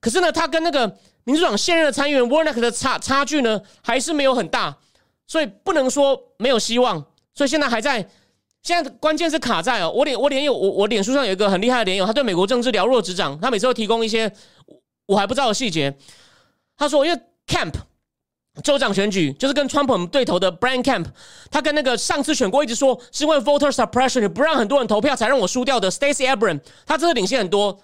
[0.00, 4.76] 可是呢，他跟那个民主党现任的参议员 Warnock 的差差距呢，还是没有很大，
[5.26, 7.04] 所以不能说没有希望。
[7.34, 8.08] 所以现在还在，
[8.62, 14.30] 现在关键是卡在哦，我脸我脸友我我脸书上有一个很厉害的脸友，他对美国政治了若指掌，他每次都提供一些
[14.66, 14.76] 我
[15.06, 15.96] 我还不知道的细节。
[16.76, 17.72] 他说，因为 Camp
[18.62, 21.06] 州长选举就是跟川普对头的 Brian Camp，
[21.50, 27.80] 他跟那个上次选过一直说是因为 voter suppression 不让很多人投票才让我输掉的 Stacey Abram，他这次领先很多。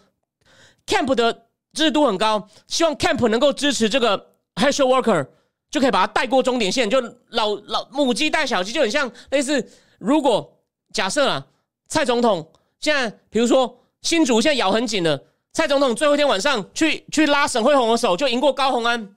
[0.87, 1.33] Camp 的
[1.75, 5.27] 支持度很高，希望 Camp 能够支持这个 heschel Walker，
[5.71, 6.99] 就可以把他带过终点线，就
[7.29, 9.71] 老老母鸡带小鸡，就很像类似。
[9.99, 10.59] 如果
[10.95, 11.47] 假设啊，
[11.89, 12.51] 蔡总统
[12.81, 19.15] 现在比如说新竹现在咬很紧了，蔡总统最后一天晚上去去拉沈慧宏的手，就赢过高虹安。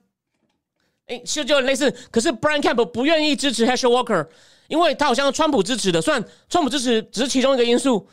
[1.06, 1.90] 哎，就就很类似。
[2.10, 4.26] 可是 Brian Camp 不愿意支持 Hesher Walker，
[4.68, 8.08] 因为他好像川普支持的，虽然川普支持只是其中一个因素。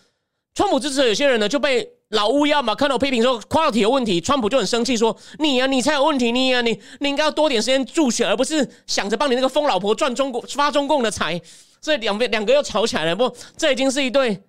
[0.55, 11.39] 川普支持的有些人呢，就被老乌鸦马克诺批评说 quality 有问题，川普就很生气说：“你呀、啊，你才有问题，你呀、啊，你你应该要多点时间助选，而不是想着帮你那个疯老婆赚中国发中共的财。”
[11.81, 13.15] 所以两边两个又吵起来了。
[13.15, 14.43] 不，这已经是一对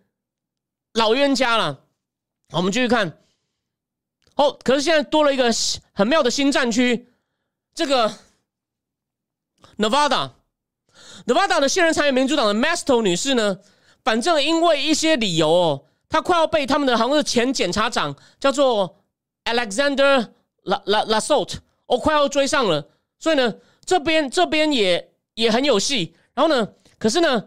[0.94, 1.78] 老冤家了。
[2.52, 3.18] 我们继续看。
[4.34, 5.48] 哦，可是现在多了一个
[5.92, 7.06] 很妙的新战区，
[7.74, 8.12] 这个
[9.80, 13.58] Nevada，Nevada 的现任参议民主党的 Masto 女士呢，
[14.04, 15.84] 反正因为一些理由哦。
[16.10, 18.98] 她快要被他们的好像是前检察长叫做
[19.44, 20.28] Alexander
[20.64, 21.54] La La La Salt，
[21.86, 23.54] 哦，快要追上了，所以呢，
[23.84, 26.14] 这边这边也也很有戏。
[26.34, 26.68] 然后呢，
[26.98, 27.44] 可是呢，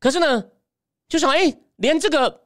[0.00, 0.44] 可是呢，
[1.08, 2.44] 就想哎，连这个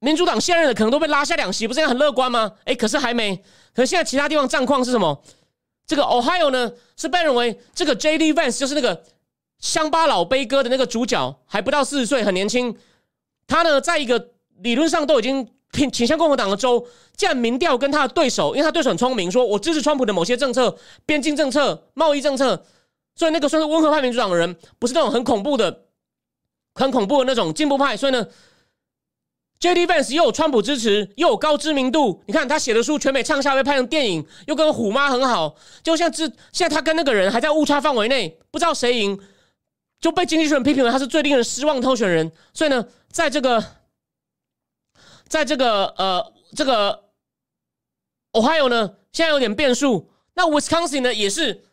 [0.00, 2.52] 民主党现任的可能都被拉下两席，不是应该很乐观吗？
[2.64, 3.36] 哎，可是还没。
[3.72, 5.22] 可是现在其他地方战况是什么？
[5.86, 8.32] 这个 Ohio 呢是被认为这个 J.D.
[8.32, 9.04] Vance 就是那个
[9.58, 12.76] 乡巴佬悲歌的那个主角，还不到四十岁，很年轻。
[13.46, 16.84] 他呢，在一个理论上都已经偏倾向共和党的州，
[17.16, 22.64] 既然民调跟他的对手，因为他对手很聪明，说我支持川普的某些政策、边境政策、贸易政策，
[23.14, 25.84] 所以那个算是温和派民主党的人，不是那种很恐怖的、
[26.74, 27.96] 很恐怖的那种进步派。
[27.96, 28.26] 所以呢
[29.58, 29.86] ，J.D.
[29.86, 32.22] Vance 又有川普支持，又有高知名度。
[32.26, 35.56] 你看他写的书全美畅销，被拍成电影，又跟虎妈很好。
[35.82, 39.18] 就像之现在他跟那个人还在误差范围内，不知道谁赢，
[40.00, 42.30] 就被经济学人批评为他是最令人失望的候选人。
[42.52, 43.64] 所以呢，在这个。
[45.28, 47.06] 在这个呃，这个
[48.30, 50.08] Ohio 呢，现在有点变数。
[50.34, 51.64] 那 Wisconsin 呢，也是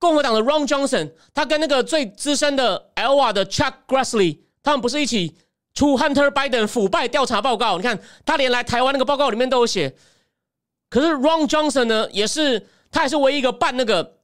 [0.00, 5.36] 共和党的 Ron Johnson，他跟那个最资深的 Iowa 的 Chuck Grassley，他们不是一起
[5.78, 7.76] 出 Hunter Biden 腐败调查报告？
[7.76, 9.94] 你看，他连来台湾那个报告里面都有写。
[10.90, 14.16] 可是 Ron Johnson 呢，也是他也是唯一一个办那个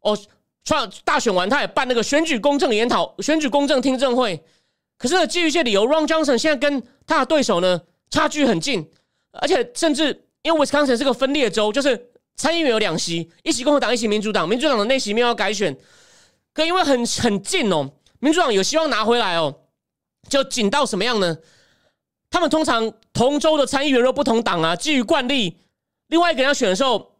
[0.00, 0.16] 哦，
[0.64, 4.42] 创大选完他也办那个选举公正研讨、选举公正听证会。
[4.96, 7.82] 可是呢，基于一些理由，Ron Johnson 现在跟他的对手呢。
[8.10, 8.86] 差距很近，
[9.40, 14.46] 而且甚至因为 Wisconsin 是个分裂州，就是参议员有两席，一席共和党，一席民主党。
[14.46, 15.74] 民主党的那席没有改选，
[16.52, 19.61] 可因为很很近哦，民主党有希望拿回来哦，
[20.28, 21.36] 就紧到什么样呢？
[22.30, 25.58] 他们通常同州的参议员若不同党啊，基于惯例，
[26.08, 27.16] 另外一个人要选的时候，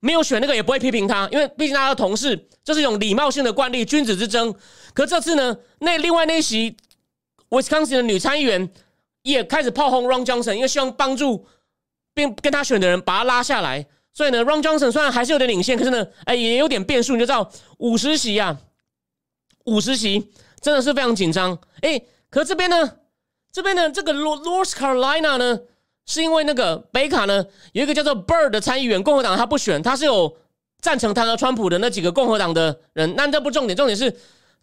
[0.00, 4.54] 没有选那个也不会批评他，因为毕竟他的同事，这是一种礼貌性的惯例，君子之争。
[4.92, 6.76] 可这次呢，那另外那一席
[7.48, 8.70] Wisconsin 的女参议员
[9.22, 11.46] 也开始炮轰 Ron Johnson，因为希望帮助
[12.12, 13.86] 并跟他选的人把他拉下来。
[14.12, 17.14] 所以呢，Ron Johnson 虽然还是有点领先，可是呢，哎，也有点变数。
[17.14, 18.58] 你就知道五十席呀，
[19.64, 20.30] 五十席
[20.60, 21.58] 真的是非常紧张。
[21.82, 22.96] 哎，可这边呢，
[23.52, 25.60] 这边呢，这个 North Carolina 呢，
[26.06, 30.36] 是因为那个北卡呢有一个叫做 Bird 的参议员，共和党他不选，他是有
[30.80, 33.14] 赞成他和川普的那几个共和党的人。
[33.16, 34.14] 那这不重点，重点是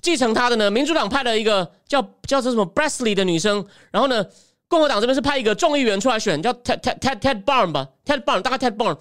[0.01, 4.25] 继承他的呢，民主党派了一个叫叫做什么 b r e s l e y 的女生，然后呢，
[4.67, 8.97] 共和党这边是派一个众议员出来选，叫 Ted Ted Ted Ted Barn 吧，Ted Barn 大概 Ted Barn。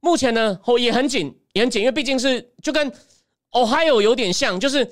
[0.00, 2.92] 目前呢，哦也很紧，也很紧，因为毕竟是就跟
[3.52, 4.88] Ohio 有点像，就是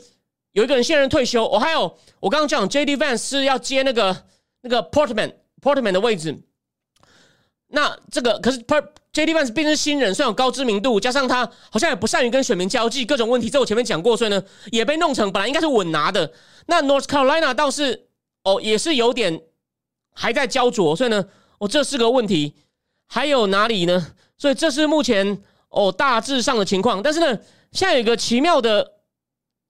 [0.56, 1.44] 有一个人现任退休。
[1.44, 1.82] 哦，还有
[2.18, 2.96] 我刚刚讲 J.D.
[2.96, 4.24] Vance 是要接那个
[4.62, 6.34] 那个 Portman Portman 的位置，
[7.68, 8.82] 那这个可是 Per
[9.12, 9.34] J.D.
[9.34, 14.42] Vance 毕竟是新人，虽然有高知名度，加上他好像也不善于跟选民交际，各种问题，这我前面讲过，所以呢
[14.72, 16.32] 也被弄成本来应该是稳拿的。
[16.66, 18.08] 那 North Carolina 倒是
[18.44, 19.42] 哦也是有点
[20.14, 21.26] 还在焦灼，所以呢
[21.58, 22.54] 哦这是个问题。
[23.08, 24.14] 还有哪里呢？
[24.36, 27.38] 所以这是目前哦大致上的情况，但是呢，
[27.70, 28.95] 现在有一个奇妙的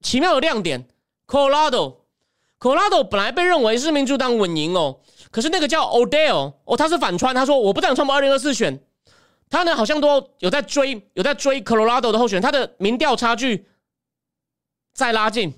[0.07, 0.87] 奇妙的亮点
[1.27, 5.01] ，Colorado，Colorado 本来被认为是民主党稳赢哦，
[5.33, 8.79] 可是那个叫 Odell 哦，他是反川，他说我不赞成川普二零二四选，
[9.51, 13.67] 他呢好像都有在追，有在追 Colorado 的候选，他的民调差距
[14.95, 15.53] 在拉近。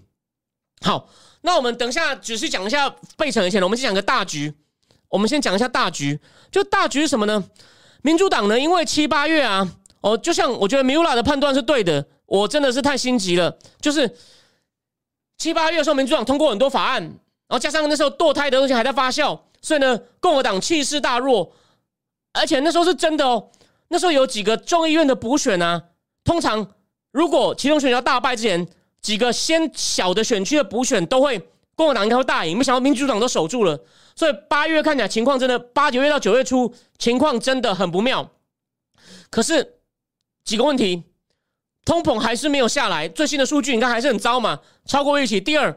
[0.81, 1.11] 好，
[1.43, 2.89] 那我们等下只是讲一下
[3.19, 4.55] 背程以前，我们先讲个大局，
[5.11, 6.19] 我们先讲一下大局，
[6.51, 7.45] 就大局是什么呢？
[8.01, 8.59] 民主党呢？
[8.59, 9.71] 因为七八月啊，
[10.01, 13.59] 哦，就像我觉得 Mura 的判断是对的，我真的是太心急了。
[13.79, 14.17] 就是
[15.39, 21.53] 七八月的时候，民主党通过很多法案，然后加上那时候堕胎的东西还在发酵，所以呢，共和党气势大弱。
[22.33, 23.51] 而且那时候是真的哦，
[23.89, 25.83] 那时候有几个众议院的补选啊，
[26.25, 26.75] 通常
[27.13, 28.69] 如果其中选要大败之前，
[29.01, 31.41] 几个先小的选区的补选都会
[31.75, 33.79] 共和党应该会大赢，没想到民主党都守住了。
[34.17, 38.29] 所以八月看起来情况真的，八九月到九月初情况真的很不妙。
[39.31, 39.79] 可是
[40.45, 41.05] 几个问题，
[41.89, 45.41] 通膨还是没有下来，最新的数据你看还是很糟嘛，超过预期。
[45.41, 45.75] 第二，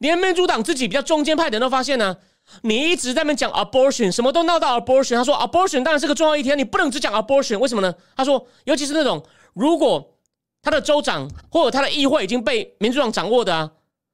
[0.00, 2.16] 连民主党自己比较中间派的人都发现呢，
[2.62, 5.14] 你一直在那边讲 abortion，什么都闹到 abortion。
[5.14, 7.94] 他说 abortion 当然是个重要议题，你不能只讲 abortion，为什么呢？
[8.16, 10.18] 他说，尤其是那种如果
[10.62, 13.70] 他的州长或者他的议会已经被民主党掌握的啊，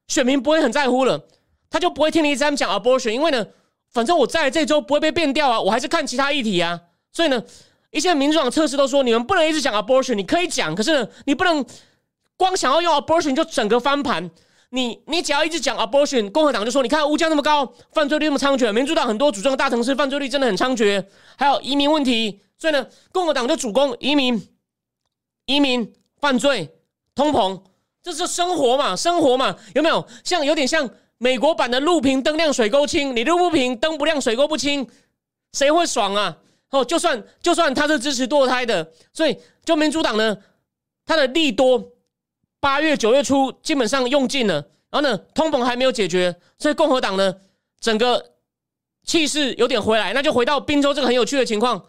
[0.08, 1.18] 选民不会很在乎了，
[1.70, 3.46] 他就不会听你一直在讲 abortion，因为呢。
[3.90, 6.78] 反正我在这周不会被变掉啊，我还是看其他议题啊。
[7.10, 7.42] 所以呢，
[7.90, 11.64] 一些民主党测试都说，你们不能一直讲 abortion，你可以讲，可是，你不能
[12.36, 14.30] 光想要用 abortion 就整个翻盘。
[14.70, 21.04] 你你只要一直讲 abortion，共和党就说，你看物价那么高，犯罪率那么猖獗，民主党很多主政的大城市犯罪率真的很猖獗，
[21.36, 22.40] 还有移民问题。
[22.58, 24.48] 所以呢，共和党就主攻移民、
[25.46, 26.68] 移民、犯罪、
[27.14, 27.62] 通膨，
[28.02, 30.06] 这是生活嘛，生活嘛，有没有？
[30.24, 30.88] 像有点像。
[31.20, 34.88] 美国版的路平灯亮水沟清，你路不平灯不亮水沟不清，
[35.52, 36.36] 谁会爽啊？
[36.70, 40.36] 哦，就算就算他是支持堕胎的，所以就民主党呢，
[41.04, 41.92] 他的利多
[42.60, 44.54] 八月九月初基本上用尽了，
[44.90, 47.34] 然后呢，通膨还没有解决，所以共和党呢
[47.80, 48.32] 整个
[49.04, 51.86] 气势有点回来，那就回到宾州这个很有趣的情况，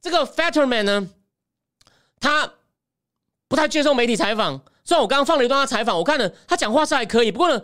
[0.00, 1.08] 这个 Fetterman 呢，
[2.20, 2.52] 他
[3.48, 7.62] 不太接受媒体采访，虽然我刚刚放了一段他采访，我看了他讲话是还可以，不过呢。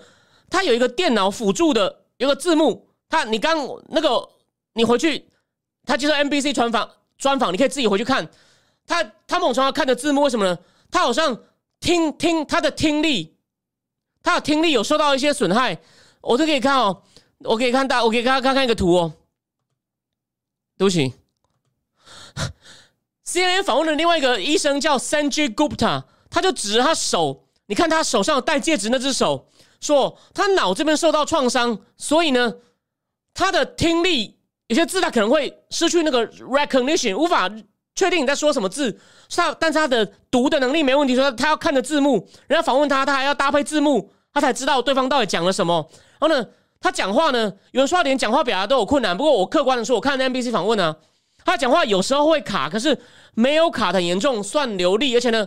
[0.50, 2.88] 他有一个电脑辅助的，有个字幕。
[3.10, 4.26] 他，你刚那个，
[4.72, 5.28] 你回去，
[5.88, 8.28] 他接受 NBC 专访，专访，你可以自己回去看。
[8.86, 10.58] 他，他某种程看的字幕，为什么呢？
[10.90, 11.40] 他好像
[11.80, 13.38] 听听他的听力，
[14.22, 15.80] 他的听力有受到一些损害。
[16.20, 17.02] 我都可以看哦，
[17.38, 19.14] 我可以看大，我可以看看看一个图哦。
[20.76, 21.14] 对不起，
[23.24, 29.48] CNN 访问的另外一个医生叫 Sanjay Gupta，他就指着他手，你看他手上戴戒指那只手。
[29.80, 32.56] 说他脑这边受到创伤，所以呢，
[33.32, 34.37] 他的听力
[34.68, 37.50] 有些字他可能会失去那个 recognition，无法
[37.94, 38.98] 确定你在说什么字。
[39.34, 45.88] 他但是他的读的能力没问题，说他要看着字幕，人家访问他，他还要搭配字幕，他才知道对方到底讲了什么。
[46.20, 46.46] 然后呢，
[46.80, 49.16] 他讲话呢，有人说连讲话表达都有困难。
[49.16, 50.96] 不过我客观的说，我看 NBC 访问呢，
[51.44, 52.98] 他讲话有时候会卡，可是
[53.34, 55.46] 没有卡的严重，算流利，而且呢，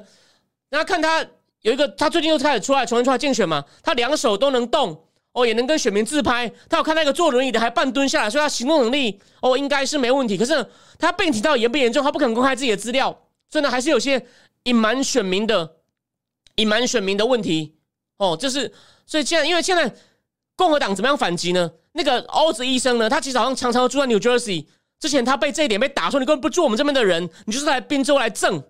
[0.70, 1.26] 大家看他。
[1.62, 3.64] 有一个，他最近又开始出来重新出来竞选嘛？
[3.84, 5.00] 他两手都能动
[5.34, 6.52] 哦，也能跟选民自拍。
[6.70, 10.38] 他有看那个坐轮椅的还半蹲下来，所以他行动能力哦应该是没问题。
[10.38, 10.66] 可是
[11.00, 12.04] 他病情到底严不严重？
[12.04, 13.10] 他不肯公开自己的资料，
[13.50, 14.26] 所以呢还是有些
[14.64, 15.78] 隐瞒选民的
[16.56, 17.76] 隐瞒选民的问题
[18.18, 18.36] 哦。
[18.36, 18.72] 就是
[19.06, 19.94] 所以现在因为现在
[20.56, 21.72] 共和党怎么样反击呢？
[21.94, 24.66] 那个欧子医生呢，他其实好像常常住在 New Jersey。
[25.00, 28.64] 之前他被这一点被打说，你根本不住我们这边的人，你就是来宾州来挣。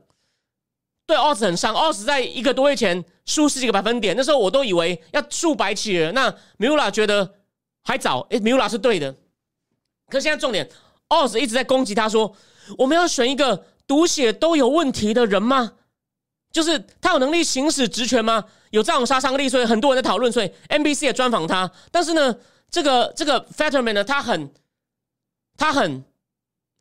[1.06, 6.12] 对 odds 很伤，odds 在一个多月前输十几个百分点，那时候我都以为要输白起了。
[6.12, 7.36] 那米乌拉觉得
[7.82, 9.16] 还早，诶，米乌拉是对的。
[10.10, 10.70] 可现在重点
[11.08, 12.36] ，Oz 一直在攻击他说，
[12.78, 15.74] 我们要选一个读写都有问题的人吗？
[16.52, 18.44] 就是他有能力行使职权吗？
[18.72, 21.72] 有这种杀伤力，所以很多人在讨论，所以 NBC 也专访他。
[21.90, 22.36] 但是呢，
[22.70, 24.54] 这个这个 Fetterman 呢，他很
[25.56, 26.04] 他很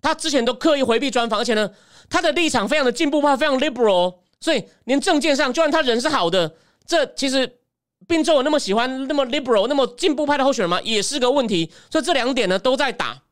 [0.03, 1.71] 他之前都刻意回避专访，而且呢。
[2.13, 6.55] 他的立场非常的进步派，非常 liberal，所以连政见上，就算他人是好的，
[6.87, 7.59] 这其实
[8.07, 10.81] 宾州有那么喜欢那么 liberal、那么进步派的候选人吗？
[10.83, 11.71] 也是个问题。
[11.91, 13.23] 所以这两点呢都在打。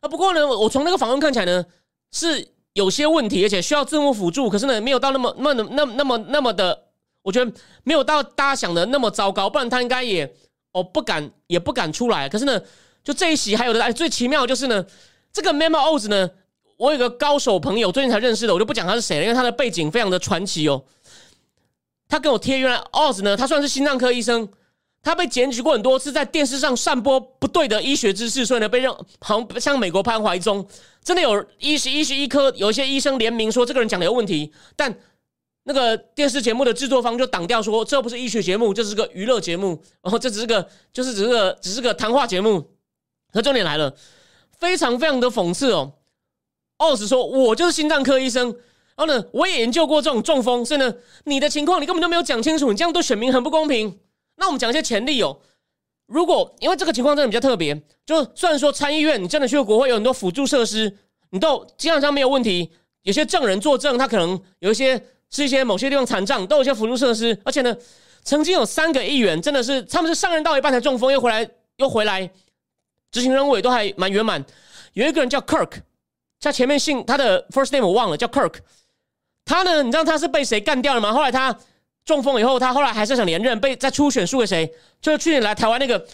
[0.00, 1.64] 啊，不过呢，我从那个访问看起来呢
[2.12, 4.50] 是有些问题，而且需要字幕辅助。
[4.50, 6.78] 可是呢，没有到那么、那么、那、那么、那么的，
[7.22, 7.50] 我觉得
[7.82, 9.48] 没有到大家想的那么糟糕。
[9.48, 10.30] 不然他应该也
[10.72, 12.28] 哦不敢，也不敢出来。
[12.28, 12.60] 可是呢，
[13.02, 14.84] 就这一席还有的，哎，最奇妙就是呢，
[15.32, 16.30] 这个 Memo Oz 呢。
[16.76, 20.84] 我有个高手朋友，最近才认识的，我就不讲他是谁了，因为他的背景非常的传奇哦。
[22.08, 24.48] 他跟我贴，原来 Oz 呢，他算是心脏科医生，
[25.02, 30.66] 他被检举过很多次，在电视上散播不对的医学知识，所以呢，被认好像像美国潘怀忠，
[31.02, 34.94] 真的有医学医学医科有一些医生联名说这个人讲的有问题，但
[35.64, 42.70] 那个电视节目的制作方就挡掉说这不是医学节目，这是个娱乐节目，然后这只是个就是只是个只是个谈话节目。
[43.32, 43.92] 可重点来了，
[44.56, 45.94] 非常非常的讽刺哦。
[46.78, 48.48] 奥斯说：“我就是心脏科医生，
[48.96, 53.98] 然后呢，我也研究过这种中风，所以呢，你的情况你根本就没有讲清楚，你这样对选民很不公平。
[54.36, 55.38] 那我们讲一些前例哦。
[56.06, 57.74] 如果因为这个情况真的比较特别，
[58.04, 60.94] 就虽然说参议院你真的去国会有很多辅助设施，
[61.30, 62.70] 你都基本上没有问题。
[63.02, 67.36] 有些证人作证，他可能有一些是一些某些地方残障，都有一些辅助设施。
[67.44, 67.74] 而且呢，
[68.22, 72.30] 曾经有三个议员真的是他们是上任到一半才中风，又回来又回来
[73.10, 74.44] 执行任务，也都还蛮圆满。
[74.92, 75.70] 有一个人叫 Kirk。”
[76.46, 78.54] 他前面姓他的 first name 我忘了，叫 Kirk。
[79.44, 81.12] 他呢，你知道他是被谁干掉了吗？
[81.12, 81.52] 后来他
[82.04, 84.72] 中风以后，他后来还是想连任，被在初选输给谁？
[85.00, 86.06] 就是去年来台湾那个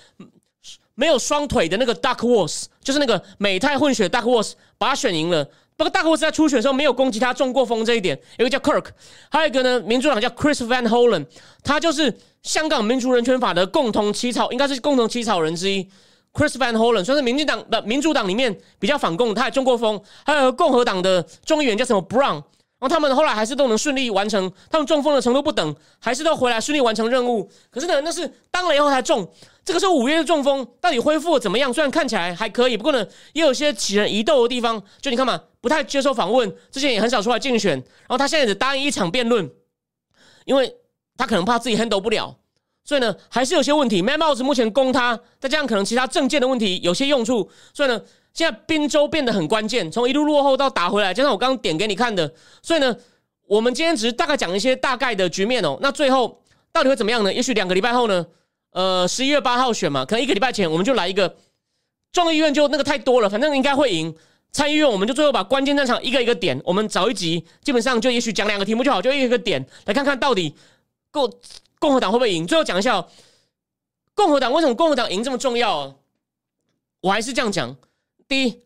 [0.94, 5.44] 没有双腿的那个 Duck Wars，就是那个美泰混血 Duck Wars，把他选赢了。
[5.76, 8.18] 不过 Duck Wars 在初选的时候没有攻击他中过风这一点。
[8.38, 8.86] 有个叫 Kirk，
[9.30, 11.26] 还有一个呢，民主党叫 Chris Van Hollen，
[11.62, 15.86] 他就是香港民主人权法的共同起草，应该是共同起草人之一。
[16.32, 20.00] Chris Van Hollen 算是民进党的民主党里面比较反共，他也中过风。
[20.24, 22.42] 还有共和党的众议员叫什么 Brown，然
[22.80, 27.50] 后他们后来还是都能顺利完成，他们中风的程度不等，还是都回来顺利完成任务。
[27.70, 29.30] 可是呢，那是当了以后才中，
[29.64, 31.72] 这个是五月的中风，到底恢复怎么样？
[31.72, 34.82] 虽然看起来还可以，不过呢，也有些起人疑窦的地方。
[35.02, 39.48] 就你看嘛，不太接受访问，之前也很少出来竞选，然后他现在只答应一场辩论，
[40.46, 40.74] 因为
[41.16, 42.38] 他可能怕自己 handle 不了。
[42.84, 44.02] 所以呢，还是有些问题。
[44.02, 47.48] m a m o s 目前攻他，再加上可能其他政见的问题，有些用处。
[47.72, 48.00] 所以呢，
[48.34, 52.32] 现在滨州变得很关键，从一路落后到打回来，加上我刚刚点给你看的。
[52.60, 52.96] 所以呢，
[53.46, 55.78] 我们今天只是大概讲一些大概的局面哦。
[55.80, 57.32] 那最后到底会怎么样呢？
[57.32, 58.26] 也许两个礼拜后呢，
[58.72, 61.36] 呃，十一月八号选嘛，可能一个礼拜前我们就来一个
[62.10, 64.12] 众议院，就那个太多了，反正应该会赢。
[64.50, 70.52] 参议院我们就最后把关键战场一个一个点，我们找一集，基本上就也许讲两个题目就好，就一个一个点来看看到底
[71.12, 71.30] 够。
[71.82, 72.46] 共和党会不会赢？
[72.46, 73.04] 最后讲一下，
[74.14, 75.78] 共和党为什么共和党赢这么重要？
[75.78, 75.94] 啊
[77.00, 77.76] 我还是这样讲：
[78.28, 78.60] 第一，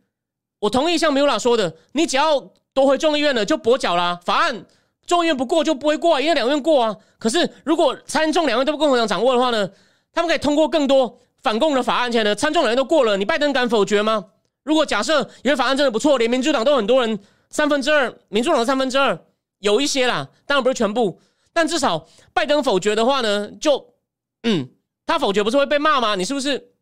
[0.59, 2.39] 我同意像米拉说的，你只要
[2.75, 4.21] 夺回众议院了，就跛脚啦。
[4.23, 4.67] 法案
[5.07, 6.95] 众议院不过就不会过啊，因为两院过啊。
[7.19, 9.67] 可是如果参众两院都被共和党掌握的话呢，
[10.13, 12.13] 他们可以通过更多反共的法案。
[12.13, 14.27] 现在呢，参众两院都过了，你拜登敢否决吗？
[14.63, 19.19] 如果假设有些法案真的不错，连民主党都很多人三分之二，民主党三分之二
[19.61, 21.19] 有一些啦，当然不是全部。
[21.57, 23.95] 但至少拜登否决的话呢，就
[24.43, 24.69] 嗯，
[25.07, 26.15] 他否决不是会被骂吗？
[26.15, 26.73] 你是不是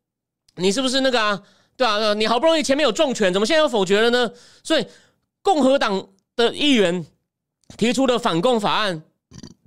[0.57, 1.41] 你是不是那个啊？
[1.77, 4.33] 对啊，你好不容易前面有重拳，怎么现在又否决了呢？
[4.65, 4.85] 所以
[5.43, 7.07] 共和党的议员
[7.77, 9.01] 提出的反共法案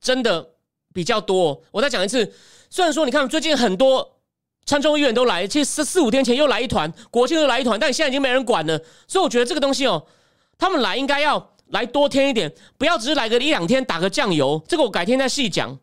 [0.01, 0.45] 真的
[0.93, 1.63] 比较多。
[1.71, 2.33] 我再讲一次，
[2.69, 4.19] 虽然说你看最近很多
[4.65, 8.77] 参众议员都来，其实四四五天前又来一团，国庆又来一团，但现在已经没人管了。
[9.07, 10.05] 所以我觉得这个东西哦，
[10.57, 11.53] 他们来应该要。
[11.70, 15.78] 来多添一点，不要只是来个一两天打个酱油，这个我改天再细讲。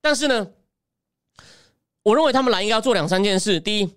[0.00, 0.48] 但是呢，
[2.02, 3.60] 我认为他们来应该要做两三件事。
[3.60, 3.94] 第一，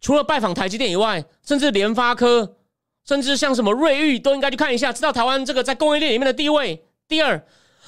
[0.00, 2.56] 除了拜访台积电以外，甚至联发科，
[3.04, 6.84] 甚至像什么瑞昱都应该去看一下，知道台湾这个在供应链里面的地位。
[7.08, 7.44] 第二，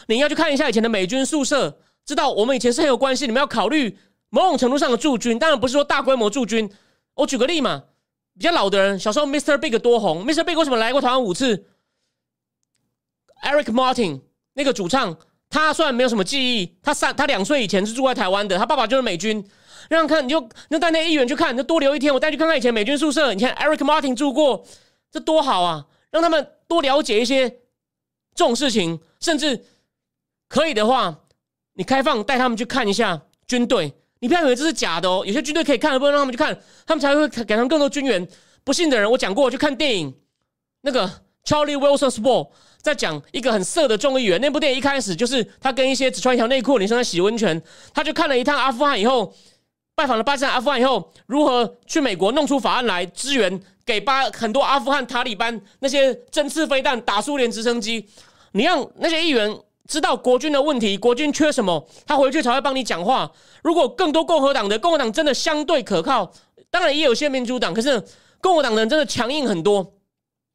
[0.08, 3.26] 你要去看一下以前的美军宿舍，知道我们以前是很有关系。
[3.26, 3.96] 你们要考虑
[4.28, 6.70] 某种程度上的驻军，当然不是说大规模驻军。
[7.14, 7.84] 我举个例嘛，
[8.36, 9.56] 比较老的人，小时候 Mr.
[9.56, 10.42] Big 多红，Mr.
[10.42, 11.64] Big 为什么来过台湾五次
[13.44, 14.20] ？Eric Martin
[14.54, 15.16] 那个主唱，
[15.48, 19.46] 他虽然没有什么记忆，他三他两岁以前是住在台湾的，他爸爸就是美军。
[19.90, 20.40] 让看你就
[20.70, 23.34] 就带那议员去看，就多留一天，我带去看看以前美军宿舍。
[23.34, 24.64] 你看 Eric Martin 住过，
[25.12, 25.84] 这多好啊！
[26.10, 29.66] 让他们多了解一些这种事情，甚至
[30.48, 31.20] 可以的话，
[31.74, 33.92] 你开放带他们去看一下军队。
[34.20, 38.26] 你不要以为这是假的哦，有些军队可以看，不能让他们去看，他们才会给他们更多军援。
[38.64, 40.14] 不信的人，我讲过，去看电影，
[40.80, 41.06] 那个
[41.44, 42.48] Charlie Wilson's War
[42.84, 44.38] 在讲一个很色的众议员。
[44.42, 47.60] 那部电影一开始就是他跟一些只穿一条内裤的女生在洗温泉，
[47.94, 49.32] 他就看了一趟阿富汗以后，
[49.94, 58.06] 拜访了巴基斯坦、阿富汗以后，如何去美国弄出法案来支援给巴很多阿富汗塔利班那些针刺飞弹打苏联直升机。
[58.52, 59.58] 你让那些议员
[59.88, 63.32] 知道国军的问题，国军缺什么，他回去才会帮你讲话。
[63.62, 66.30] 如果更多共和党的共和党真的相对可靠，
[66.70, 68.04] 当然也有些民主党，可是。
[68.44, 69.94] 共和党人真的强硬很多，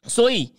[0.05, 0.53] 所以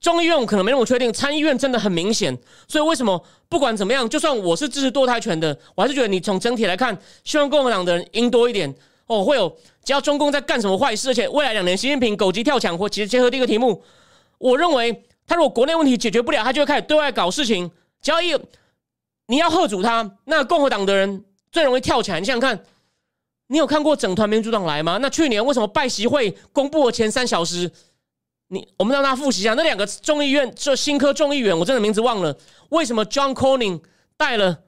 [0.00, 2.36] 众议院可能没那么确定，参议院真的很明显。
[2.66, 8.74] 所以为什么不管怎么样，就算我是支持堕胎权的，我还是觉得你从整体来看，希望共和党的人赢多一点
[9.06, 9.22] 哦。
[9.22, 13.82] 会有只要中共在干什么坏事，而且未来两年习近平狗急跳墙，或其实结合第一个题目，
[14.38, 17.70] 我认为他如果国内问题解决不了，他就会开始对外搞事情。
[18.00, 18.34] 只要一
[19.26, 22.18] 你要喝阻他，那共和党的人最容易跳起来。
[22.18, 22.64] 你想想看。
[23.52, 24.96] 你有看过整团民主党来吗？
[25.02, 27.68] 那去年为什么拜习会公布的前三小时，
[28.52, 32.36] 你我们让大家复习一下那两个众议院这新科众议员，我真的名字忘了。
[32.70, 33.80] 为什么 John Cornyn
[34.16, 34.64] 带了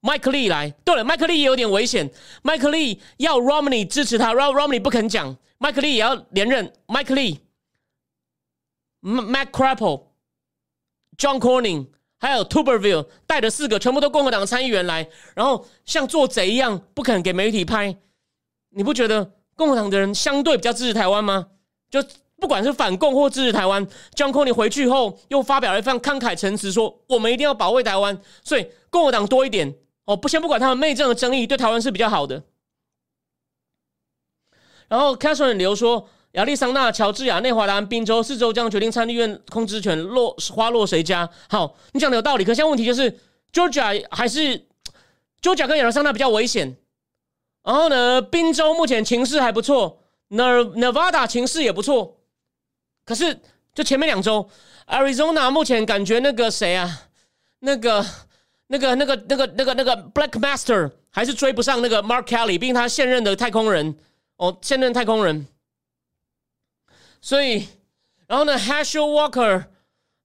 [0.00, 0.70] 麦克利来？
[0.82, 2.10] 对了，麦克利也有点危险。
[2.42, 6.72] 麦克利要 Romney 支持他，然后 Romney 不肯讲，麦克利也要连任。
[6.86, 7.40] 麦克利、
[9.00, 10.04] Mac Crapple、
[11.18, 11.88] John Cornyn。
[12.18, 17.94] 还有 Tuberville 带着四个全部都共和党参议员来，然后像做贼一样不肯给媒体拍。
[18.70, 21.48] 你不觉得共和党的人相对比较支持台湾吗？
[21.90, 22.02] 就
[22.40, 29.74] 不管是反共或支持台湾，John Kony 回去后又发表了一番慷慨陈词，说我们一定要保卫台湾，所以共和党多一点
[30.04, 30.16] 哦。
[30.16, 32.42] 不先不管他们内政的争议，对台湾是比较好的。
[34.88, 36.08] 然后 Catherine 留说。
[36.32, 41.26] 亚利桑那、乔治亚、内华达、宾州四州将决定参议院控制权落花落谁家。
[41.48, 42.44] 好，你讲的有道理。
[42.44, 43.10] 可现在问题就是
[43.54, 44.66] Georgia 还是
[45.40, 46.76] Georgia 跟亚利桑那比较危险。
[47.64, 52.15] 然后呢，宾州目前情势还不错，Nevada 情势也不错。
[53.06, 53.40] 可是
[53.72, 54.46] 就前面两周
[54.86, 57.08] ，Arizona 目前感觉那个谁啊，
[57.60, 58.04] 那个、
[58.66, 63.96] 那个、那个、那个、那个、那个 Black Master 还是追不上那个 Mark Kelly，并他现任的太空人
[64.36, 65.46] 哦，现任太空人。
[67.22, 67.66] 所以，
[68.26, 69.66] 然后呢，Hashel Walker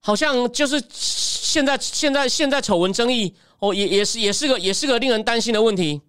[0.00, 6.02] 好像就是现在现在现在丑闻争议哦，也也是也是个也是个令人担心的问题。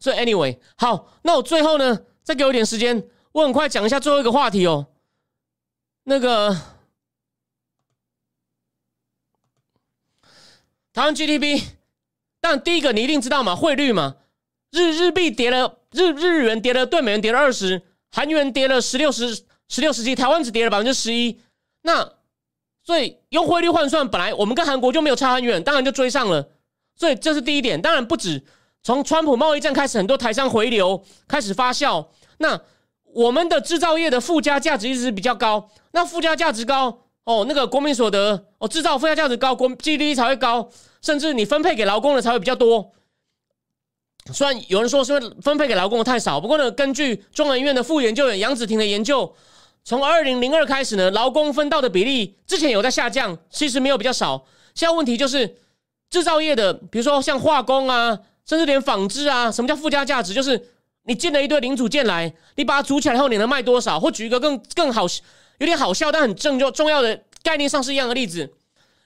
[0.00, 3.02] 所以，anyway，好，那我最后呢，再给我一点时间，
[3.36, 4.86] 我很快讲一下最后一个话题哦。
[6.04, 6.56] 那个
[10.94, 11.62] 台湾 GDP，
[12.40, 14.16] 但第一个你一定知道嘛，汇率嘛，
[14.70, 17.82] 日日币跌了，日日元跌了，对美元跌了二十。
[18.10, 21.38] 韩元跌了十六十十六十七，台湾只跌了百分之十一。
[21.82, 22.14] 那
[22.82, 26.52] 所以用汇率换算，本来我们跟韩国就没有差很远，当然就追上了。
[26.94, 27.82] 所以这是第一点。
[27.82, 28.42] 当然不止，
[28.82, 32.08] 从川普贸易战开始，很多台商回流开始发酵。
[32.38, 32.58] 那
[33.16, 35.70] 我们的制造业的附加价值一直比较高。
[35.92, 40.68] 那附加价值高哦，那个国民所得哦，制造附加价值高，国 GDP 才会高，
[41.00, 42.92] 甚至你分配给劳工的才会比较多。
[44.34, 49.34] 虽然有人说是分配给劳工的太少，不过呢，根据中研院的副研究员杨子婷的研究，
[49.82, 54.44] 从二零零二开始呢，劳工分到的比例之前有在下降，其实没有比较少。
[54.74, 55.56] 现在问题就是
[56.10, 60.34] 制造业的，比如说像化工啊，甚至连纺织啊，什么叫附加价值？
[60.34, 60.68] 就是
[61.06, 63.98] 你进了一堆零组件来，你把它组起来后，你能卖多少？
[63.98, 65.06] 或举一个更更好、
[65.58, 68.52] 有点好笑但很正就重要的概念上是一样的例子，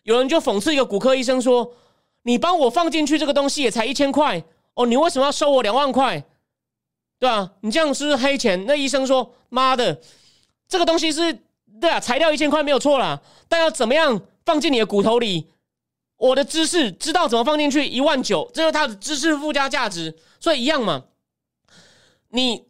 [0.02, 1.74] 有人就讽刺一个骨科医生说
[2.24, 4.42] ：“你帮我放进去这个东西也才一千块。”
[4.74, 6.24] 哦，你为什么要收我两万块？
[7.18, 8.64] 对啊，你这样是不是黑钱？
[8.66, 10.00] 那医生说：“妈的，
[10.68, 11.38] 这个东西是
[11.80, 15.48] 对啊，材料一千块没有错啦，但要怎么样放进你的骨头里？
[16.16, 21.04] 我的知识知道怎么放进去，一万九，这是它的知识附加价值，所以一样嘛。
[22.30, 22.66] 你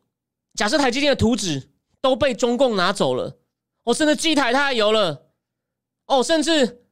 [0.55, 3.39] 假设台积电的图纸都被中共拿走了，
[3.85, 5.27] 哦，甚至机台他还有了，
[6.07, 6.83] 哦，甚至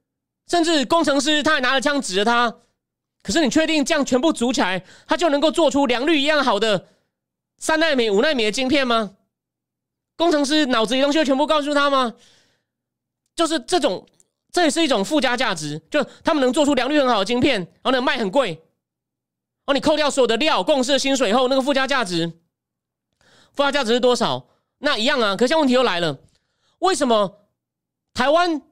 [0.46, 2.54] 甚至工程师他还拿着枪指着他。”
[3.20, 6.86] 可是你确定这样全部组起来，他就能够做出良率一样好的
[7.58, 9.16] 三纳米、五纳米的晶片吗？
[10.16, 12.14] 工程师脑子里东西会全部告诉他吗？
[13.34, 14.06] 就是这种，
[14.52, 18.62] 这也是一种附加价值，就他们能做出良率很好的晶片，然后呢卖很贵。
[19.66, 22.32] 哦，你扣掉所有的料、公司的薪水后，那个附加价值，
[23.52, 24.46] 附加价值是多少？
[24.78, 25.36] 那一样啊。
[25.36, 26.18] 可现在问题又来了，
[26.78, 27.46] 为什么
[28.14, 28.62] 台湾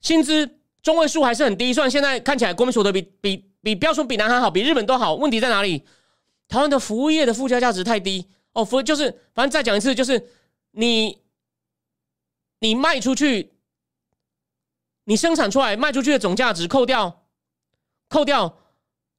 [0.00, 1.72] 薪资中位数还是很低？
[1.72, 3.52] 虽然现在看起来国民所得比比。
[3.62, 5.16] 比不要说比南韩好，比日本都好。
[5.16, 5.84] 问题在哪里？
[6.46, 8.64] 台湾的服务业的附加价值太低哦。
[8.64, 10.24] 服就是反正再讲一次，就是
[10.70, 11.20] 你
[12.60, 13.54] 你卖出去，
[15.02, 17.24] 你生产出来卖出去的总价值扣掉
[18.08, 18.56] 扣掉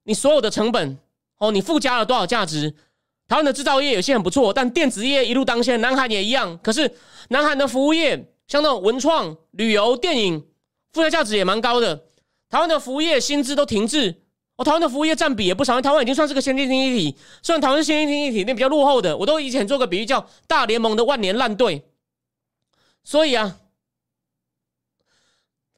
[0.04, 0.96] 你所有的成本
[1.36, 2.74] 哦，你附加了多少价值？
[3.28, 6.58] 台湾的制造业有些很不错，但电子业一路当先，南韩也一样。
[6.62, 6.90] 可是
[7.28, 8.16] 南韩的服务业，
[8.46, 10.46] 像那种文创、旅游、电影，
[10.92, 12.04] 附加价值也蛮高的。
[12.48, 14.22] 台湾的服务业薪资都停滞，
[14.56, 15.78] 哦，台湾的服务业占比也不少。
[15.82, 19.14] 台湾已经算是个先进经济体，虽然台湾是先进经济体，那比较落后的。
[19.14, 21.84] 我都以前做个比喻，叫大联盟的万年烂队。
[23.04, 23.58] 所以啊，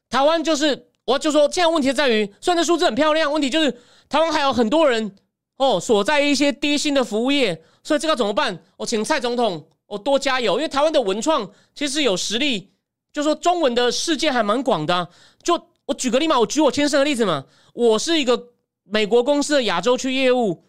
[0.08, 3.76] 台湾就是，我就说，现在问题在于，虽然这数字很漂亮，问题就是
[4.08, 5.16] 台湾还有很多人。
[5.60, 8.58] 哦，所在一些低薪的服务业，所以这个怎么办？
[8.78, 12.72] 我请蔡总统，我多加油，因为台湾的文创其实有实力，
[13.12, 15.06] 就说中文的世界还蛮广的。
[15.42, 17.44] 就我举个例嘛，我举我亲身的例子嘛，
[17.74, 18.52] 我是一个
[18.84, 20.64] 美国公司的亚洲区业务，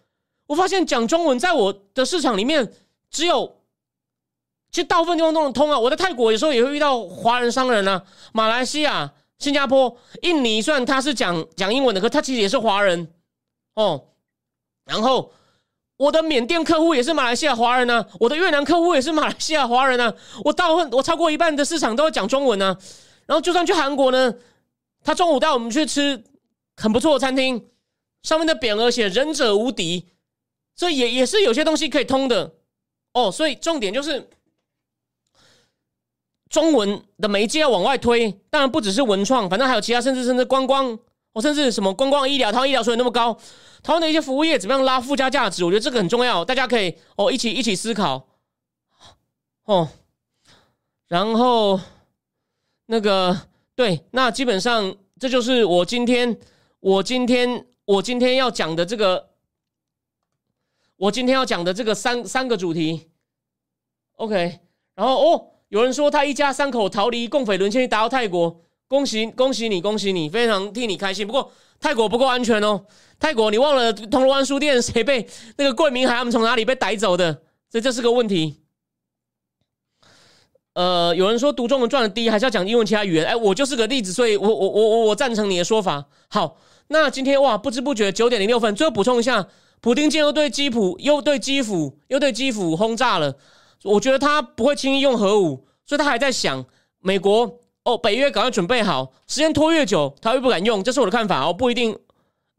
[0.47, 2.73] 我发现讲中文在我的市场里面
[3.09, 3.61] 只有，
[4.71, 5.79] 其实大部分地方都能通啊。
[5.79, 13.07] 我在泰国有时候也会遇到华人商人啊，马来西亚、新加坡、印尼，虽然他是讲讲英文的，可他其实也是华人
[13.75, 14.09] 哦。
[14.91, 15.31] 然后，
[15.95, 20.13] 我的缅甸客户也是马来西亚华人呢，我的越南客户也是马来西亚华人呢。
[20.43, 22.77] 我大部分我超过一半的市场都会讲中文呢。
[23.25, 24.33] 然后，就算去韩国呢，
[25.01, 26.21] 他中午带我们去吃
[26.75, 27.69] 很不错的餐厅，
[28.23, 30.05] 上面的匾额写“仁者无敌”，
[30.75, 32.55] 所以也也是有些东西可以通的
[33.13, 33.31] 哦。
[33.31, 34.27] 所以重点就是
[36.49, 40.99] 中文的媒介要往外推，当然不只是文创，反正还有其他，甚至甚至观光，
[41.33, 43.33] 哦，甚至什么观光医疗，它医疗水准那么高。
[43.83, 45.63] 台湾的一些服务业怎么样拉附加价值？
[45.63, 48.27] 我觉得这个很重要，大家可以哦一起一起思考
[49.63, 49.89] 哦。
[51.07, 51.79] 然后
[52.85, 56.37] 那个对，那基本上这就是我今天
[56.79, 59.29] 我今天我今天要讲的这个，
[60.97, 63.09] 我今天要讲的这个三三个主题。
[64.17, 64.59] OK，
[64.95, 68.61] 然后哦，有人说他一家三口逃离共匪沦陷，达到泰国，
[68.91, 71.25] 恭喜恭喜你，恭喜你，非常替你开心。
[71.25, 72.83] 不过泰国不够安全哦。
[73.17, 75.25] 泰国，你忘了铜锣湾书店 谁被
[75.55, 77.31] 那个桂明海他们从哪里被逮走的？
[77.69, 78.57] 所以这是个问题。
[80.73, 83.25] 呃，有人说读中文赚的低，还是要讲英文其他语言？
[83.25, 86.03] 哎，我就是个例子，所以我我我我我赞成你的说法。
[86.27, 86.57] 好，
[86.89, 89.47] 那今天哇，不知不觉九点零六分，最后补充一下，
[89.79, 93.37] 普丁今天又对基辅又对基辅又对基辅轰炸了。
[93.83, 96.65] 我觉得他不会轻易用核武，所以他还在想
[96.99, 100.83] 美国哦，北约赶快准备好，时间拖越久，他越不敢用。
[100.83, 101.97] 这是我的看法哦，不一定。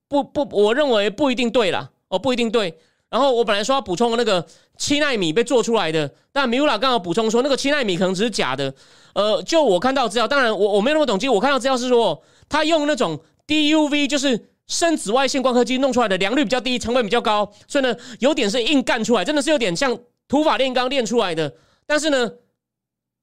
[0.08, 2.78] 不不，我认为不一定对啦，哦，不一定对。
[3.08, 4.46] 然后我本来说要补充那个
[4.76, 8.74] 七纳米被做出来的，但米乌拉刚好补充说那个七纳米可能只是假的。
[9.14, 19.98] 呃，就我看到资料，当然我我没有那么懂，其实我看到资料是说，他用那种 DUV，就是深紫外线光刻机弄出来的，良率比较低，成本比较高，所以呢，有点是硬干出来，真的是有点像
[20.28, 21.54] 土法炼钢炼出来的。
[21.86, 22.32] 但是呢，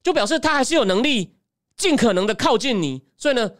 [0.01, 1.33] 就表示他还是有能力
[1.79, 3.51] 尽可能的靠近你，所以呢，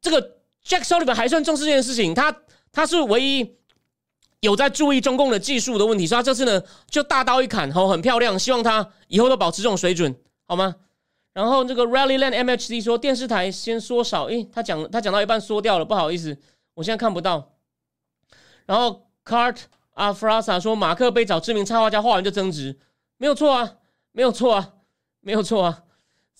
[0.00, 0.36] 这个。
[0.62, 3.56] Jack Sullivan 还算重视这件事情，他他是唯一
[4.40, 10.14] 有在注意中共的技术的问题，所以他这次呢就大刀一砍，吼很漂亮，希望他以后都保持这种水准，
[10.46, 10.76] 好吗？
[11.32, 16.36] 然后这个 Rallyland MHD 说电视台先缩少，诶，他讲他讲到一半缩掉了，不好意思，
[16.74, 17.54] 我现在看不到。
[18.66, 19.56] 然后 Cart
[19.94, 22.78] Afrasa 说马克杯找知名插画家画完就增值，
[23.16, 23.78] 没有错啊，
[24.12, 24.74] 没有错啊，
[25.20, 25.84] 没有错啊，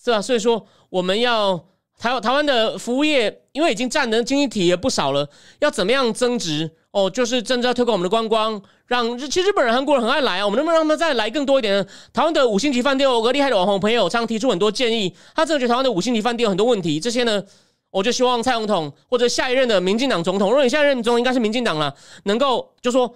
[0.03, 0.21] 是吧？
[0.21, 1.65] 所以说我们要。
[1.99, 5.29] 台台湾的服务业，因为已经占的经济体也不少了，
[5.59, 6.67] 要怎么样增值？
[6.89, 10.45] 哦，就是真正要推广我们的观光，让日其实日本人、韩国人很爱来啊。
[10.45, 11.85] 我们能不能让他们再来更多一点呢？
[12.11, 16.99] 台湾的五星级饭店，有个厉害的网红朋友常提出很多建议，他真的觉得台湾的五星级饭店有很多问题。
[16.99, 17.43] 这些呢，
[17.91, 21.93] 我就希望蔡总统或者下一任的民进党总统，如果你下一任总统应该是民进党了，
[22.23, 23.13] 能够就说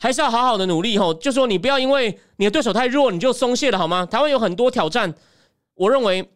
[0.00, 4.04] 还是要好好的努力吼，就说你不要因为你的对手太弱你就松懈了好吗？
[4.04, 5.14] 台湾有很多挑战，
[5.80, 6.28] 我认为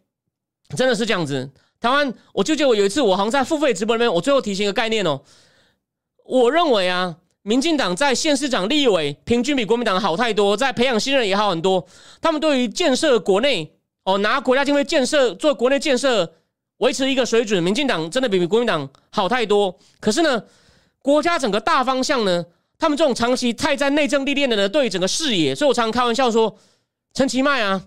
[0.75, 1.51] 真的是这样子。
[1.79, 5.21] 台湾，我就记得我有一次，我好像在付费直播里面，我最后提醒一个概念哦。
[6.25, 11.87] 我认为啊，民进党在县市长、立委平均比国民党好太多，在培养新人也好很多。
[12.23, 13.71] 他们对于建设国内
[14.05, 16.33] 哦，拿国家经费建设做国内建设，
[16.79, 19.79] 维持一个水准，民进党真的比国民党好太多。
[20.01, 20.43] 可是呢，
[21.03, 22.47] 国家整个大方向呢，
[22.79, 26.57] 他们这种长期太在内政历练的呢，对于整个视野，所以我常开玩笑说，
[27.13, 27.83] 陈其迈啊，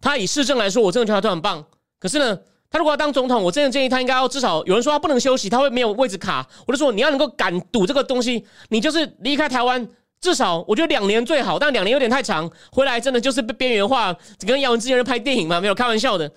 [0.00, 1.64] 他以市政来说，我真的觉得他都很棒。
[1.98, 2.38] 可是呢。
[2.70, 6.46] 他如果要当总统，我真的建议他应该要至少有人说他不能休息，他会没有位置卡。
[6.66, 9.88] 我就说你要能够敢赌这个东西，你就是离开台湾，
[10.20, 14.14] 至少我觉得两年最好，但两年有点太长，回来真的就是被边缘化，
[14.46, 16.30] 跟姚文之前人拍电影嘛，没有开玩笑的。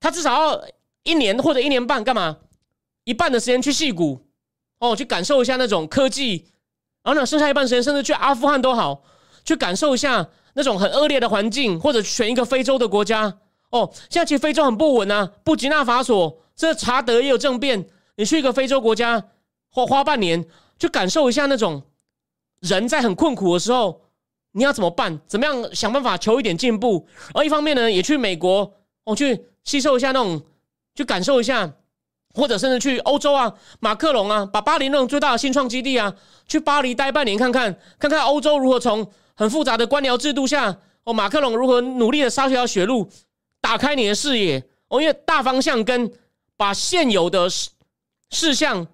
[0.00, 0.64] 他至少要
[1.04, 2.38] 一年或者一年半干嘛？
[3.04, 4.20] 一半的时间去戏谷
[4.80, 6.44] 哦，去感受一下那种科技，
[7.04, 9.04] 然后呢，剩下一半时间甚至去阿富汗都好，
[9.44, 13.38] 去感受一下那种很恶劣的环境，或者选一个非洲的国家。
[13.70, 19.24] 哦，现在其实非洲很不稳啊，布吉纳法索，这查德也有政变，你去一个非洲国家
[19.70, 20.44] 花花半年，
[20.78, 21.82] 去感受一下那种
[22.60, 24.02] 人在很困苦的时候，
[24.52, 25.18] 你要怎么办？
[25.26, 27.06] 怎么样想办法求一点进步？
[27.32, 28.74] 而一方面呢，也去美国，
[29.04, 30.42] 我去吸收一下那种，
[30.94, 31.72] 去感受一下，
[32.34, 36.14] 或者甚至去欧洲啊，马克龙啊，把巴黎那种最大的新创基地啊，
[36.46, 43.08] 去巴黎待半年看看，看看欧洲如何从很复杂的官僚制度下，哦，马克龙如何努力的杀条血路，
[43.60, 44.62] 打开你的视野。
[44.88, 46.12] 哦，因为大方向跟
[46.56, 47.70] 把现有的事
[48.28, 48.86] 事项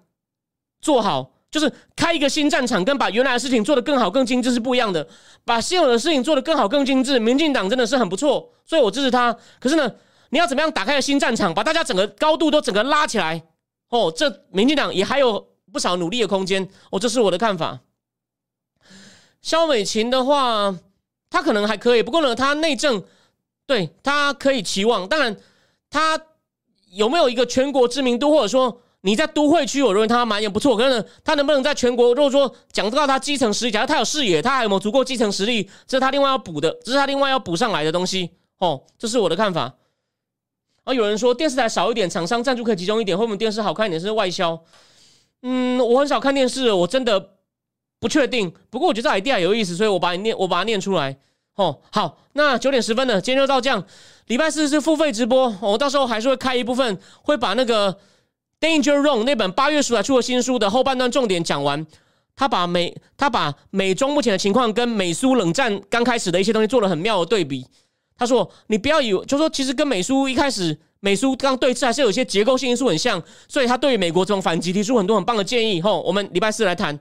[0.79, 5.05] 做好，就是开一个新战场，跟把原来的事情做得更好、更精致是不一样的。
[5.43, 9.35] 把现有的事情做得更好、更精致，民进党真的是很不错，所以我支持他。
[9.59, 9.91] 可是呢，
[10.29, 13.43] 你要怎么样打开新战场，把大家整个高度都整个拉起来？
[13.89, 16.65] 哦，这民进党也还有不少努力的空间。
[16.91, 17.77] 哦，这是我的看法。
[19.41, 20.75] 肖美琴的话，
[21.29, 23.03] 她可能还可以，不过呢，她内政
[23.65, 25.37] 对她可以期望，当然。
[25.91, 26.21] 她
[26.91, 30.77] 有没有一个全国知名度，或者说你在都会区，我认为她蛮也不错。
[30.77, 38.29] 可是呢，她能不能在全国，如果说讲到她基层实力，假如她有视野，她还有没有足够基层实力，这是她另外要补的，这是她另外要补上来的东西。
[38.59, 39.73] 哦，这是我的看法。
[40.83, 44.63] 而有人说电视台少一点，厂商赞助可以集中一点，会不会电视好看一点是外销？
[45.41, 47.31] 嗯，我很少看电视，我真的
[47.99, 48.51] 不确定。
[48.69, 51.17] 不过我觉得这 idea 有意思，所以我把你念，我把它念出来。
[51.55, 53.83] 哦，好，那九点十分了，今天就到这样。
[54.27, 57.93] 礼拜四是付费直播，我到时候还是会开一部分，会把那个
[58.59, 61.85] 《Danger Zone》那本八月出来出的新书的后半段重点讲完。
[62.35, 67.67] 他把美他把美中目前的情况跟美苏冷战刚开始的一些东西做了很妙的对比。
[68.17, 76.97] 他说：“你不要以为，就说其实跟美苏一开始美苏刚对峙还是有一些结构性因素很像，所以他对于美国这种反击提出很多很棒的建议。”后，我们礼拜四来谈，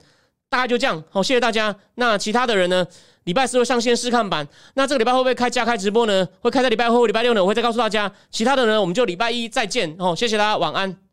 [0.49, 1.03] 大概就这样。
[1.11, 1.75] 好，谢谢大家。
[1.97, 2.87] 那其他的人呢？
[3.25, 6.27] 礼拜四会上线试看版，那这个礼拜会不会开加开直播呢？
[6.41, 7.43] 会开在礼拜或礼拜六呢？
[7.43, 8.11] 我会再告诉大家。
[8.31, 10.17] 其他的呢，我们就礼拜一再见哦。
[10.17, 11.08] 谢谢大家，晚安。